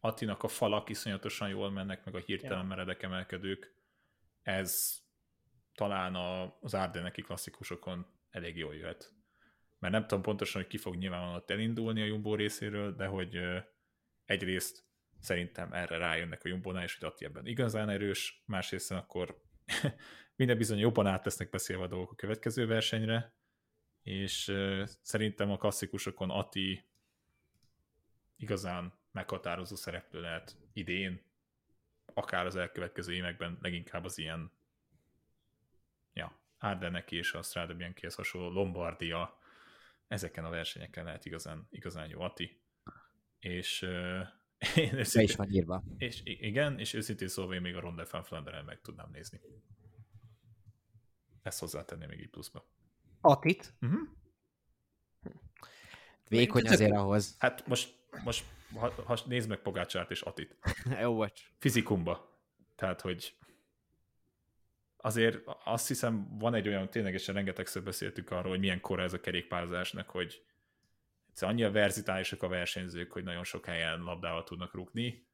[0.00, 3.74] Attinak a falak iszonyatosan jól mennek, meg a hirtelen meredek emelkedők,
[4.42, 4.98] ez
[5.74, 9.12] talán a, az Ardeneki klasszikusokon elég jól jöhet.
[9.78, 13.38] Mert nem tudom pontosan, hogy ki fog nyilvánvalóan ott elindulni a Jumbo részéről, de hogy
[14.30, 14.84] egyrészt
[15.18, 19.42] szerintem erre rájönnek a Jumbónál, és hogy Atti ebben igazán erős, másrészt akkor
[20.36, 23.34] minden bizony jobban át lesznek beszélve a dolgok a következő versenyre,
[24.02, 24.52] és
[25.02, 26.84] szerintem a klasszikusokon Ati
[28.36, 31.22] igazán meghatározó szereplő lehet idén,
[32.14, 34.52] akár az elkövetkező években, leginkább az ilyen
[36.12, 39.38] ja, Ardeneki és a Strada Bianchihez hasonló Lombardia,
[40.08, 42.60] ezeken a versenyeken lehet igazán, igazán jó Ati.
[43.40, 44.26] És uh,
[44.84, 45.84] én őszintén, is van írva.
[45.96, 49.40] És igen, és őszintén szóval én még a Ronde van Flanderen meg tudnám nézni.
[51.42, 52.68] Ezt hozzátenném még így pluszba.
[53.20, 53.74] Atit?
[53.80, 54.08] Uh-huh.
[56.28, 57.36] Vékony azért ahhoz.
[57.38, 60.56] Hát most, most ha, ha nézd meg Pogácsát és Atit.
[61.02, 61.46] Jó vagy.
[61.58, 62.38] Fizikumba.
[62.74, 63.34] Tehát, hogy
[64.96, 69.20] azért azt hiszem van egy olyan, ténylegesen rengetegszer beszéltük arról, hogy milyen kora ez a
[69.20, 70.44] kerékpározásnak, hogy
[71.38, 75.28] annyira verzitálisak a versenyzők, hogy nagyon sok helyen labdával tudnak rúgni.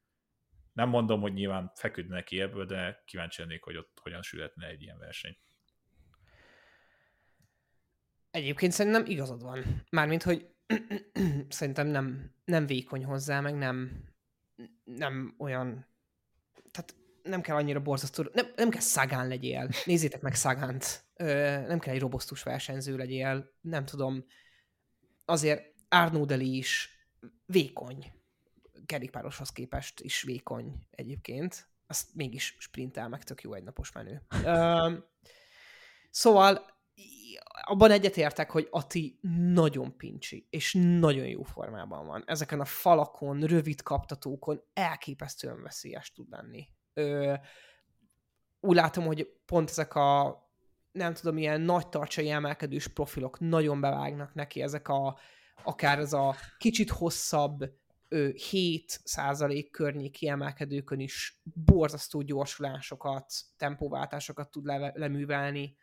[0.73, 4.81] Nem mondom, hogy nyilván feküdnek ki ebből, de kíváncsi lennék, hogy ott hogyan sületne egy
[4.81, 5.37] ilyen verseny.
[8.31, 9.85] Egyébként szerintem igazad van.
[9.89, 10.47] Mármint, hogy
[11.49, 14.03] szerintem nem, nem vékony hozzá, meg nem,
[14.83, 15.87] nem olyan,
[16.71, 19.69] tehát nem kell annyira borzasztó, nem, nem kell Szagán legyél.
[19.85, 21.05] Nézzétek meg Szagánt.
[21.67, 23.51] Nem kell egy robosztus versenyző legyél.
[23.61, 24.25] Nem tudom.
[25.25, 26.89] Azért Arnaudeli is
[27.45, 28.11] vékony.
[28.85, 31.67] Kerékpároshoz képest is vékony egyébként.
[31.87, 34.21] Azt mégis sprintel meg tök jó egynapos menő.
[36.11, 36.75] szóval
[37.61, 39.19] abban egyetértek, hogy Ati
[39.53, 42.23] nagyon pincsi, és nagyon jó formában van.
[42.25, 46.67] Ezeken a falakon, rövid kaptatókon elképesztően veszélyes tud lenni.
[46.93, 47.33] Ö,
[48.59, 50.41] úgy látom, hogy pont ezek a
[50.91, 55.17] nem tudom, ilyen nagy tartsai emelkedős profilok nagyon bevágnak neki, ezek a
[55.63, 57.73] akár ez a kicsit hosszabb
[58.07, 65.77] ö, 7 százalék környéki emelkedőkön is borzasztó gyorsulásokat, tempóváltásokat tud le, leművelni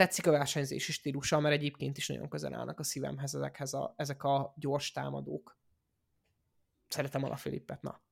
[0.00, 4.22] tetszik a versenyzési stílusa, mert egyébként is nagyon közel állnak a szívemhez ezekhez a, ezek
[4.22, 5.58] a gyors támadók.
[6.88, 8.02] Szeretem a Filippet, na.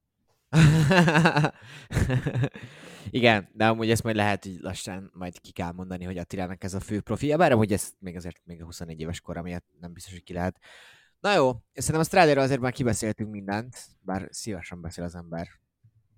[3.11, 6.75] Igen, de amúgy ezt majd lehet, hogy lassan majd ki kell mondani, hogy Attilának ez
[6.75, 9.93] a fő profilja, bár hogy ez még azért még a 21 éves kor, miatt nem
[9.93, 10.59] biztos, hogy ki lehet.
[11.21, 15.49] Na jó, szerintem a Stradero azért már kibeszéltünk mindent, bár szívesen beszél az ember.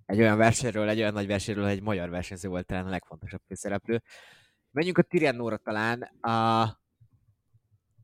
[0.07, 4.03] Egy olyan versenyről, egy olyan nagy versenyről, egy magyar versenyző volt talán a legfontosabb főszereplő.
[4.71, 6.81] Menjünk a Tiriannóra talán, a,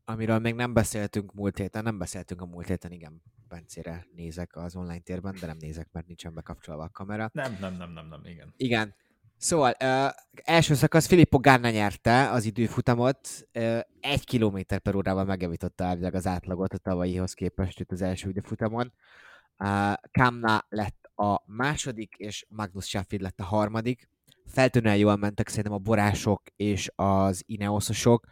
[0.05, 3.21] amiről még nem beszéltünk múlt héten, nem beszéltünk a múlt héten, igen.
[3.47, 7.29] Bencére nézek az online térben, de nem nézek, mert nincsen bekapcsolva a kamera.
[7.33, 8.53] Nem, nem, nem, nem, nem, igen.
[8.57, 8.95] Igen.
[9.37, 10.09] Szóval uh,
[10.43, 16.27] első szakasz Filippo Ganna nyerte az időfutamot, uh, egy kilométer per órával megjavította elvileg az
[16.27, 18.93] átlagot a tavalyihoz képest itt az első időfutamon.
[19.59, 24.09] Uh, Kamna lett a második, és Magnus Sheffield lett a harmadik.
[24.45, 28.27] Feltűnően jól mentek szerintem a borások és az Ineososok,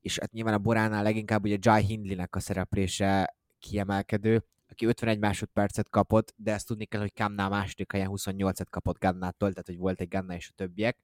[0.00, 5.88] és hát nyilván a boránál leginkább ugye Jai Hindleynek a szereplése kiemelkedő, aki 51 másodpercet
[5.90, 10.00] kapott, de ezt tudni kell, hogy Kamnál második helyen 28-et kapott Gannától, tehát hogy volt
[10.00, 10.98] egy Ganna és a többiek.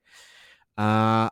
[0.77, 1.27] Uh,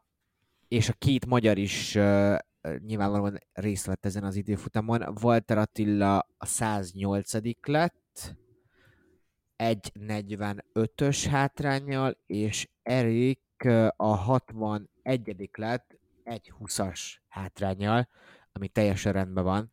[0.68, 2.38] és a két magyar is uh,
[2.78, 5.18] nyilvánvalóan részt vett ezen az időfutamon.
[5.22, 7.32] Walter Attila a 108
[7.66, 8.36] lett,
[9.56, 13.64] 1.45-ös hátrányjal, és Erik
[13.96, 18.08] a 61 lett, 1.20-as hátrányjal,
[18.52, 19.72] ami teljesen rendben van.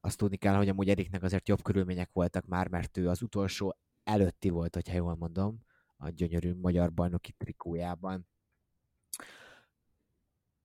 [0.00, 3.76] Azt tudni kell, hogy amúgy Eriknek azért jobb körülmények voltak már, mert ő az utolsó
[4.04, 5.58] előtti volt, hogyha jól mondom,
[5.96, 8.28] a gyönyörű magyar bajnoki trikójában.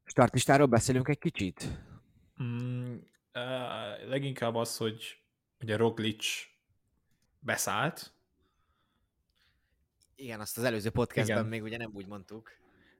[0.03, 1.79] Startistáról beszélünk egy kicsit?
[2.43, 2.95] Mm,
[3.33, 5.23] uh, leginkább az, hogy
[5.59, 6.25] ugye Roglic
[7.39, 8.13] beszállt.
[10.15, 11.49] Igen, azt az előző podcastben Igen.
[11.49, 12.51] még ugye nem úgy mondtuk.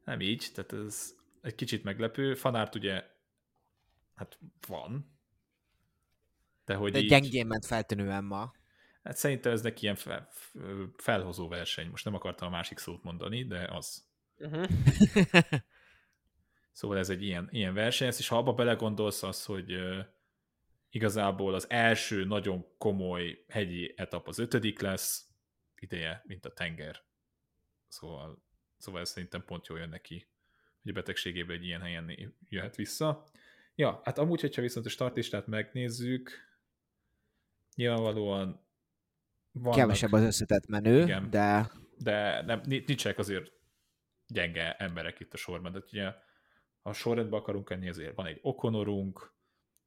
[0.06, 2.36] Nem így, tehát ez egy kicsit meglepő.
[2.36, 3.04] Fanárt ugye
[4.16, 5.12] hát van,
[6.65, 7.10] de hogy De így...
[7.10, 8.52] gyengén ment feltűnően ma.
[9.04, 10.30] Hát szerintem ez neki ilyen fel,
[10.97, 11.89] felhozó verseny.
[11.89, 14.06] Most nem akartam a másik szót mondani, de az.
[14.38, 14.69] Uh-huh.
[16.71, 19.78] szóval ez egy ilyen, ilyen verseny, és ha abba belegondolsz az, hogy
[20.89, 25.26] igazából az első nagyon komoly hegyi etap az ötödik lesz,
[25.76, 27.04] ideje, mint a tenger.
[27.88, 28.43] Szóval,
[28.78, 30.28] szóval ez szerintem pont jól jön neki,
[30.82, 33.28] hogy a betegségében egy ilyen helyen jöhet vissza.
[33.76, 36.51] Ja, hát amúgy, hogyha viszont a startistát megnézzük,
[37.75, 38.69] nyilvánvalóan
[39.51, 41.71] vannak, Kevesebb az összetett menő, igen, de...
[41.97, 43.51] De nem, nincsenek azért
[44.27, 45.71] gyenge emberek itt a sorban.
[45.71, 46.05] De ugye,
[46.81, 49.34] ha a sorrendbe akarunk enni, azért van egy okonorunk,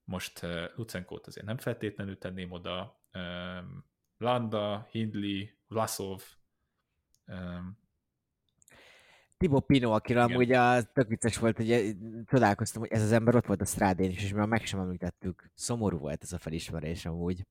[0.04, 3.84] most uh, Lucenkót azért nem feltétlenül tenném oda, um,
[4.16, 6.22] Landa, Hindley, Vlasov,
[7.26, 7.82] um,
[9.36, 11.90] Timo Pino, akiről amúgy a, tök vicces volt, hogy eh,
[12.26, 15.50] csodálkoztam, hogy ez az ember ott volt a strádén is, és mi meg sem említettük.
[15.54, 17.42] Szomorú volt ez a felismerés amúgy.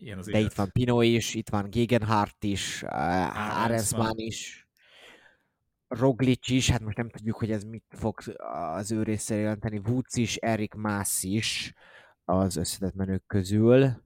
[0.00, 0.50] Ilyen az De élet.
[0.50, 4.68] itt van Pino is, itt van Gegenhardt is, uh, Arensman is,
[5.88, 8.18] Roglic is, hát most nem tudjuk, hogy ez mit fog
[8.74, 11.72] az ő részéről jelenteni, Woods is, Erik Mász is
[12.24, 14.04] az összetett menők közül.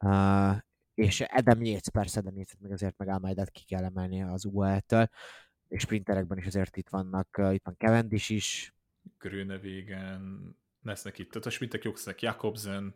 [0.00, 0.56] Uh,
[0.94, 5.08] és Adam Yates, persze Adam Yates, meg azért meg Almeidát ki kell emelni az UAE-től,
[5.68, 8.74] és sprinterekben is azért itt vannak, uh, itt van Cavendish is.
[9.18, 12.94] Grönevégen, lesznek itt, tehát a sprintek jók Jakobsen,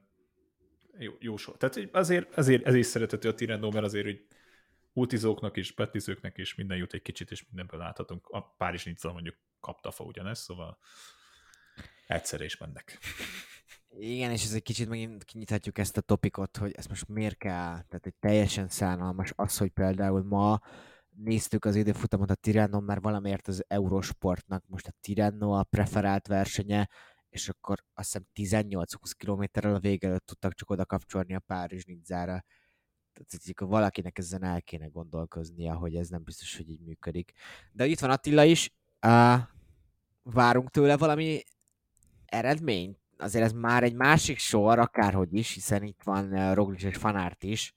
[0.98, 1.56] jó, jó sor.
[1.56, 4.26] Tehát azért, azért ez is szeretető a Tirendó, mert azért, hogy
[4.92, 8.28] ultizóknak is, petizőknek is minden jut egy kicsit, és mindenből láthatunk.
[8.28, 10.78] A Párizs Nicza mondjuk kapta fa ugyanezt, szóval
[12.06, 12.98] egyszer is mennek.
[13.98, 17.82] Igen, és ez egy kicsit megint kinyithatjuk ezt a topikot, hogy ez most miért kell,
[17.88, 20.60] tehát egy teljesen szánalmas az, hogy például ma
[21.10, 26.88] néztük az időfutamot a Tirreno, mert valamiért az Eurosportnak most a Tirreno a preferált versenye,
[27.30, 31.84] és akkor azt hiszem 18-20 kilométerrel a vége előtt tudtak csak oda kapcsolni a Párizs
[31.84, 32.44] Nidzára.
[33.12, 37.32] Tehát hogy valakinek ezen el kéne gondolkoznia, hogy ez nem biztos, hogy így működik.
[37.72, 38.72] De itt van Attila is,
[39.06, 39.38] uh,
[40.22, 41.42] várunk tőle valami
[42.24, 42.98] eredményt.
[43.16, 47.42] Azért ez már egy másik sor, akárhogy is, hiszen itt van uh, Roglic és Fanárt
[47.42, 47.74] is,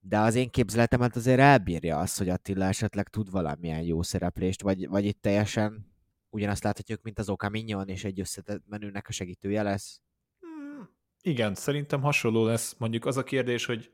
[0.00, 4.88] de az én képzeletemet azért elbírja az, hogy Attila esetleg tud valamilyen jó szereplést, vagy,
[4.88, 5.87] vagy itt teljesen
[6.30, 10.00] ugyanazt láthatjuk, mint az Oka Mignon, és egy összetett menőnek a segítője lesz.
[10.38, 10.88] Hmm,
[11.22, 12.76] igen, szerintem hasonló lesz.
[12.78, 13.92] Mondjuk az a kérdés, hogy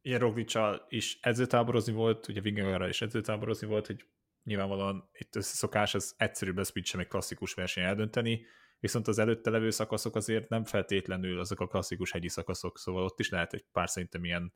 [0.00, 4.04] ilyen Roglicsal is edzőtáborozni volt, ugye Vingegaardra is edzőtáborozni volt, hogy
[4.42, 8.46] nyilvánvalóan itt összeszokás, az egyszerűbb lesz, mint sem egy klasszikus verseny eldönteni,
[8.80, 13.20] viszont az előtte levő szakaszok azért nem feltétlenül azok a klasszikus hegyi szakaszok, szóval ott
[13.20, 14.54] is lehet egy pár szerintem ilyen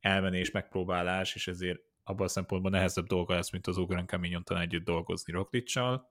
[0.00, 4.84] elmenés, megpróbálás, és ezért abban a szempontból nehezebb dolga lesz, mint az Ugran Camignon együtt
[4.84, 6.10] dolgozni Roklicsal.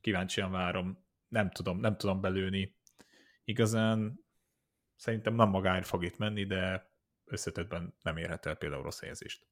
[0.00, 2.76] Kíváncsian várom, nem tudom, nem tudom belőni.
[3.44, 4.24] Igazán
[4.96, 6.90] szerintem nem magáért fog itt menni, de
[7.24, 9.46] összetetben nem érhet el például rossz helyezést.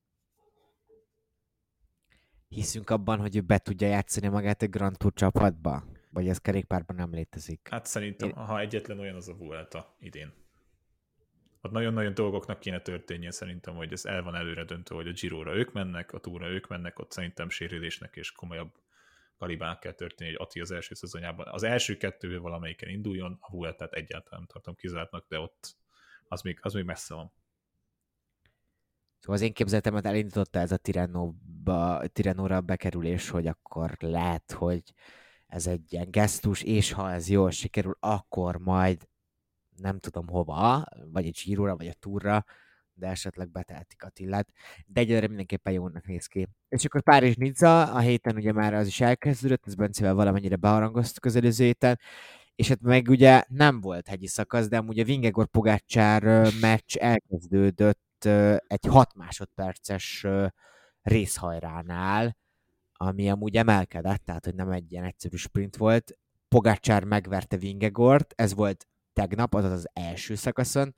[2.48, 5.84] Hiszünk abban, hogy ő be tudja játszani magát egy Grand Tour csapatba?
[6.10, 7.68] Vagy ez kerékpárban nem létezik?
[7.70, 8.34] Hát szerintem, Én...
[8.34, 10.45] ha egyetlen olyan az a Vuelta idén
[11.66, 15.54] ott nagyon-nagyon dolgoknak kéne történnie szerintem, hogy ez el van előre döntő, hogy a giro
[15.54, 18.74] ők mennek, a túra ők mennek, ott szerintem sérülésnek és komolyabb
[19.36, 21.46] kalibának kell történni, hogy Ati az első szezonjában.
[21.46, 25.76] Az első kettő valamelyiken induljon, a Vueltát egyáltalán nem tartom kizártnak, de ott
[26.28, 27.32] az még, az még messze van.
[29.18, 34.82] Szóval az én képzeletemet elindította ez a Tirennóba, Tirennóra bekerülés, hogy akkor lehet, hogy
[35.46, 39.08] ez egy ilyen gesztus, és ha ez jól sikerül, akkor majd
[39.78, 42.44] nem tudom hova, vagy egy zsíróra, vagy a túra,
[42.94, 44.48] de esetleg beteltik Attillát,
[44.86, 46.48] de egyelőre mindenképpen jónak néz ki.
[46.68, 51.24] És akkor Párizs Nizza, a héten ugye már az is elkezdődött, ez Bencével valamennyire beharangoztuk
[51.24, 51.98] az előző héten,
[52.54, 58.24] és hát meg ugye nem volt hegyi szakasz, de a Vingegor Pogácsár meccs elkezdődött
[58.66, 60.26] egy 6 másodperces
[61.02, 62.36] részhajránál,
[62.92, 66.18] ami amúgy emelkedett, tehát hogy nem egy ilyen egyszerű sprint volt.
[66.48, 70.94] Pogácsár megverte Vingegort, ez volt tegnap, azaz az első szakaszon,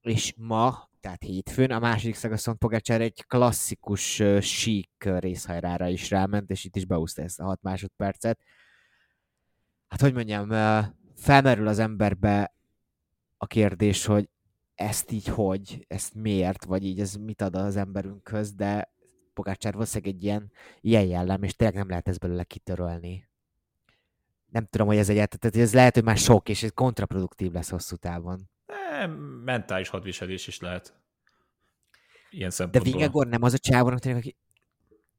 [0.00, 6.50] és ma, tehát hétfőn, a második szakaszon Pogácsár egy klasszikus uh, sík részhajrára is ráment,
[6.50, 8.38] és itt is beúszta ezt a 6 másodpercet.
[9.88, 10.84] Hát hogy mondjam, uh,
[11.16, 12.54] felmerül az emberbe
[13.36, 14.28] a kérdés, hogy
[14.74, 18.92] ezt így hogy, ezt miért, vagy így ez mit ad az emberünkhöz, de
[19.34, 23.28] Pogácsár valószínűleg egy ilyen, ilyen jellem, és tényleg nem lehet ezt belőle kitörölni.
[24.52, 27.70] Nem tudom, hogy ez egy, tehát ez lehet, hogy már sok, és ez kontraproduktív lesz
[27.70, 28.50] hosszú távon.
[28.66, 29.06] E,
[29.44, 30.94] mentális hadviselés is lehet.
[32.30, 32.92] Ilyen De szempontból.
[32.92, 33.58] Vingegor nem az a
[33.98, 34.36] tényleg, aki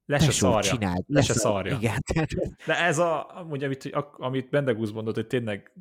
[0.06, 0.72] Le se tesó, szarja.
[0.72, 1.76] csináld, Le se szarja.
[1.76, 2.04] Igen,
[2.66, 5.72] De ez a, amúgy, amit, amit Bendegúz mondott, hogy tényleg,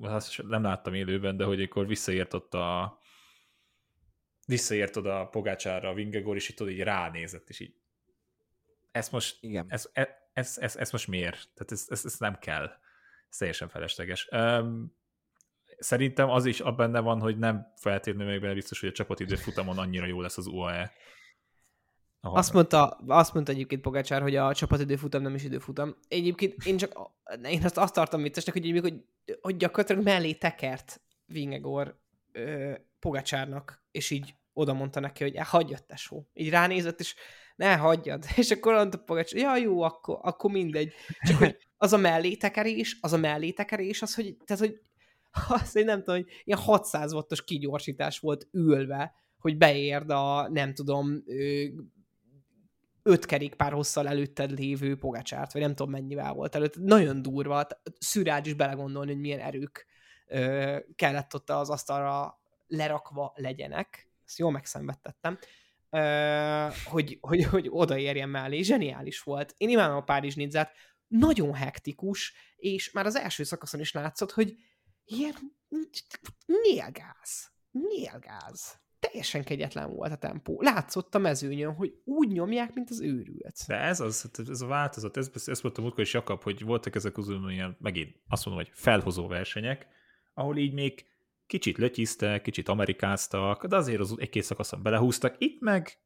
[0.00, 2.98] azt nem láttam élőben, de hogy akkor visszaért ott a
[4.46, 7.74] visszaért oda a Pogácsára a Vingegor, és itt oda így ránézett, és így
[8.90, 9.66] ezt most, igen.
[9.68, 11.48] ez, ez, ez, ez, ez most miért?
[11.54, 12.70] Tehát ez, ez, ez nem kell.
[13.38, 14.28] Teljesen felesleges.
[15.78, 19.78] Szerintem az is benne van, hogy nem feltétlenül még benne biztos, hogy a csapatidő futamon
[19.78, 20.92] annyira jó lesz az UAE.
[22.20, 25.96] Ahol- Azt mondta, azt mondta egyébként Pogácsár, hogy a csapatidő futam nem is időfutam.
[26.08, 26.92] Egyébként én csak
[27.44, 29.04] én azt, azt tartom viccesnek, hogy, hogy,
[29.40, 32.00] hogy gyakorlatilag mellé tekert Vingegor
[32.98, 36.28] Pogácsárnak, és így oda mondta neki, hogy hagyjad tesó.
[36.32, 37.14] Így ránézett, és
[37.62, 38.24] ne hagyjad.
[38.36, 40.92] És akkor mondta Pogácsár, ja jó, akkor, akkor mindegy.
[41.20, 44.80] Csak hogy az a mellétekerés, az a mellétekerés, az, hogy, tehát, hogy
[45.62, 50.74] azt én nem tudom, hogy ilyen 600 wattos kigyorsítás volt ülve, hogy beérd a, nem
[50.74, 51.24] tudom,
[53.02, 56.76] öt kerékpár hosszal előtted lévő Pogácsárt, vagy nem tudom mennyivel volt előtt.
[56.76, 57.66] Nagyon durva,
[57.98, 59.86] szürágy is belegondolni, hogy milyen erők
[60.26, 64.10] ö, kellett ott az asztalra lerakva legyenek.
[64.26, 65.38] Ezt jól megszenvedtettem.
[66.84, 68.62] Hogy, hogy, hogy odaérjen mellé.
[68.62, 69.54] Zseniális volt.
[69.56, 70.72] Én imádom a Párizs Nidzát.
[71.06, 74.54] Nagyon hektikus, és már az első szakaszon is látszott, hogy
[75.04, 75.34] ilyen
[76.46, 77.52] nélgáz.
[77.70, 80.60] Nélgáz teljesen kegyetlen volt a tempó.
[80.60, 83.66] Látszott a mezőnyön, hogy úgy nyomják, mint az őrült.
[83.66, 86.94] De ez az, ez a változat, ez, ez volt a múltkor is Jakab, hogy voltak
[86.94, 89.86] ezek az ilyen, megint azt mondom, hogy felhozó versenyek,
[90.34, 91.06] ahol így még
[91.52, 95.34] kicsit lötyiztek, kicsit amerikáztak, de azért az egy-két szakaszon belehúztak.
[95.38, 95.98] Itt meg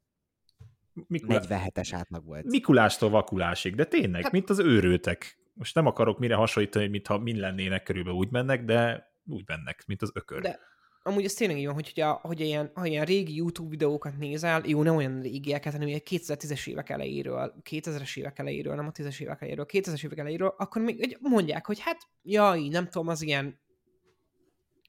[1.07, 1.41] Mikulá...
[1.47, 2.45] 47-es átlag volt.
[2.45, 4.31] Mikulástól vakulásig, de tényleg, hát...
[4.31, 5.39] mint az őrültek.
[5.53, 10.01] Most nem akarok mire hasonlítani, mintha mind lennének körülbelül úgy mennek, de úgy mennek, mint
[10.01, 10.41] az ökör.
[10.41, 10.59] De
[11.03, 14.61] amúgy ez tényleg így van, hogy, hogy, hogy ilyen, ha ilyen régi YouTube videókat nézel,
[14.65, 19.19] jó, nem olyan régieket, hanem ilyen 2010-es évek elejéről, 2000-es évek elejéről, nem a 10-es
[19.19, 23.59] évek elejéről, 2000-es évek elejéről, akkor még mondják, hogy hát, jaj, nem tudom, az ilyen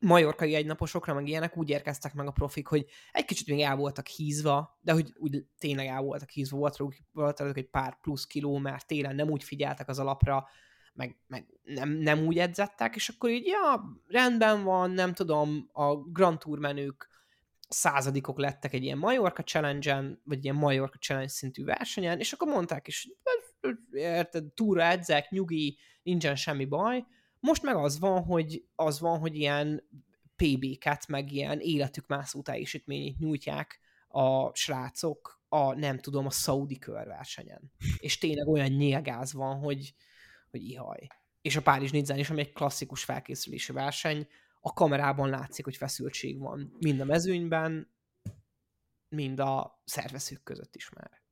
[0.01, 4.07] majorkai egynaposokra, meg ilyenek úgy érkeztek meg a profik, hogy egy kicsit még el voltak
[4.07, 8.59] hízva, de hogy úgy tényleg el voltak hízva, volt róluk, volt egy pár plusz kiló,
[8.59, 10.49] mert télen nem úgy figyeltek az alapra,
[10.93, 15.97] meg, meg nem, nem úgy edzettek, és akkor így, ja, rendben van, nem tudom, a
[15.97, 17.09] Grand Tour menők
[17.69, 22.87] századikok lettek egy ilyen Majorka challenge vagy ilyen Majorka Challenge szintű versenyen, és akkor mondták
[22.87, 23.09] is,
[23.93, 27.05] érted, túra edzek, nyugi, nincsen semmi baj.
[27.41, 29.89] Most meg az van, hogy az van, hogy ilyen
[30.37, 37.73] PB-ket, meg ilyen életük mászó teljesítményét nyújtják a srácok a, nem tudom, a szaudi körversenyen.
[37.99, 39.95] És tényleg olyan nyilgáz van, hogy,
[40.51, 41.07] hogy ihaj.
[41.41, 44.27] És a Párizs Nidzán is, ami egy klasszikus felkészülési verseny,
[44.61, 46.77] a kamerában látszik, hogy feszültség van.
[46.79, 47.95] Mind a mezőnyben,
[49.09, 51.23] mind a szervezők között is már.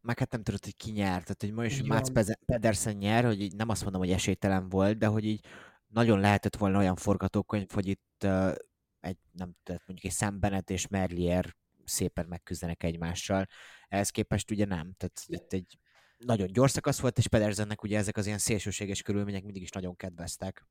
[0.00, 1.24] Meg hát nem tudod, hogy ki nyert.
[1.24, 4.98] Tehát, hogy ma is Mats Pedersen nyer, hogy így nem azt mondom, hogy esélytelen volt,
[4.98, 5.44] de hogy így
[5.86, 8.54] nagyon lehetett volna olyan forgatókönyv, hogy itt uh,
[9.00, 13.46] egy, nem tudom, mondjuk egy Szembenet és Merlier szépen megküzdenek egymással.
[13.88, 14.94] Ehhez képest ugye nem.
[14.96, 15.78] Tehát itt egy
[16.18, 19.96] nagyon gyors szakasz volt, és Pedersennek ugye ezek az ilyen szélsőséges körülmények mindig is nagyon
[19.96, 20.66] kedveztek.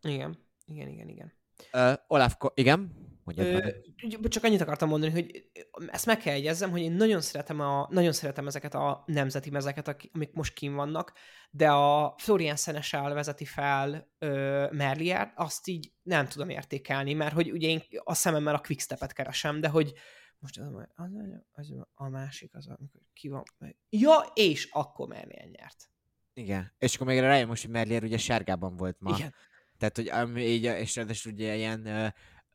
[0.00, 1.32] Igen, igen, igen, igen.
[1.72, 2.92] Uh, Olaf, igen?
[3.34, 3.74] Mondjad
[4.22, 5.50] Ö, csak annyit akartam mondani, hogy
[5.86, 10.08] ezt meg kell egyezzem, hogy én nagyon szeretem, a, nagyon szeretem ezeket a nemzeti mezeket,
[10.12, 11.12] amik most kim vannak,
[11.50, 17.50] de a Florian Seneschal vezeti fel ö, Merlier, azt így nem tudom értékelni, mert hogy
[17.52, 19.92] ugye én a szememmel a quickstepet keresem, de hogy
[20.38, 21.10] most az, az,
[21.52, 23.42] az a másik, az, amikor ki van.
[23.90, 25.90] Ja, és akkor Merlier nyert.
[26.32, 29.16] Igen, és akkor még rájön most, hogy Merlier ugye sárgában volt ma.
[29.16, 29.34] Igen.
[29.78, 32.08] Tehát, hogy így, és ráadásul ugye ilyen uh,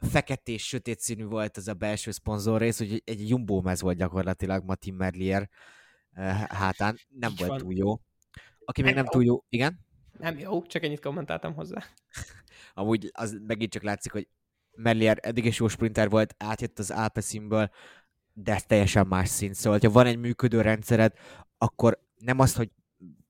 [0.04, 4.64] feketés, sötét színű volt az a belső szponzor rész, hogy egy jumbo mez volt gyakorlatilag
[4.64, 5.50] ma Tim Merlier
[6.16, 6.98] uh, hátán.
[7.10, 7.60] Nem Így volt van.
[7.60, 8.00] túl jó.
[8.66, 9.80] Aki még nem, nem túl jó, igen?
[10.18, 11.84] Nem jó, csak ennyit kommentáltam hozzá.
[12.74, 14.28] Amúgy az megint csak látszik, hogy
[14.76, 17.70] Merlier eddig is jó sprinter volt, átjött az Alpecimből,
[18.34, 19.56] de ez teljesen más szint.
[19.56, 21.14] Szóval, ha van egy működő rendszered,
[21.58, 22.72] akkor nem az, hogy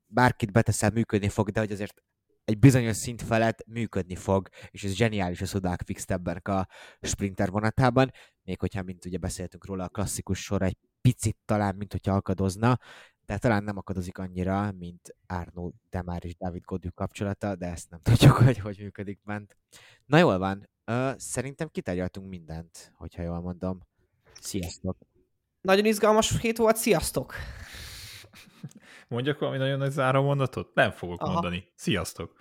[0.05, 2.03] bárkit beteszel, működni fog, de hogy azért
[2.46, 6.68] egy bizonyos szint felett működni fog, és ez zseniális a Sudák ebben a
[7.02, 8.12] sprinter vonatában,
[8.44, 12.80] még hogyha, mint ugye beszéltünk róla, a klasszikus sor egy picit talán, mint hogyha akadozna,
[13.26, 18.02] de talán nem akadozik annyira, mint Arno Demár és David Godű kapcsolata, de ezt nem
[18.10, 19.58] tudjuk, hogy hogy működik bent.
[20.06, 20.70] Na jól van,
[21.18, 23.80] szerintem kitárgyaltunk mindent, hogyha jól mondom.
[24.41, 24.98] Sziasztok!
[25.62, 27.34] Nagyon izgalmas hét volt, sziasztok!
[29.14, 30.74] Mondjak valami nagyon nagy záró mondatot?
[30.74, 31.32] Nem fogok Aha.
[31.32, 31.68] mondani.
[31.76, 32.34] Sziasztok!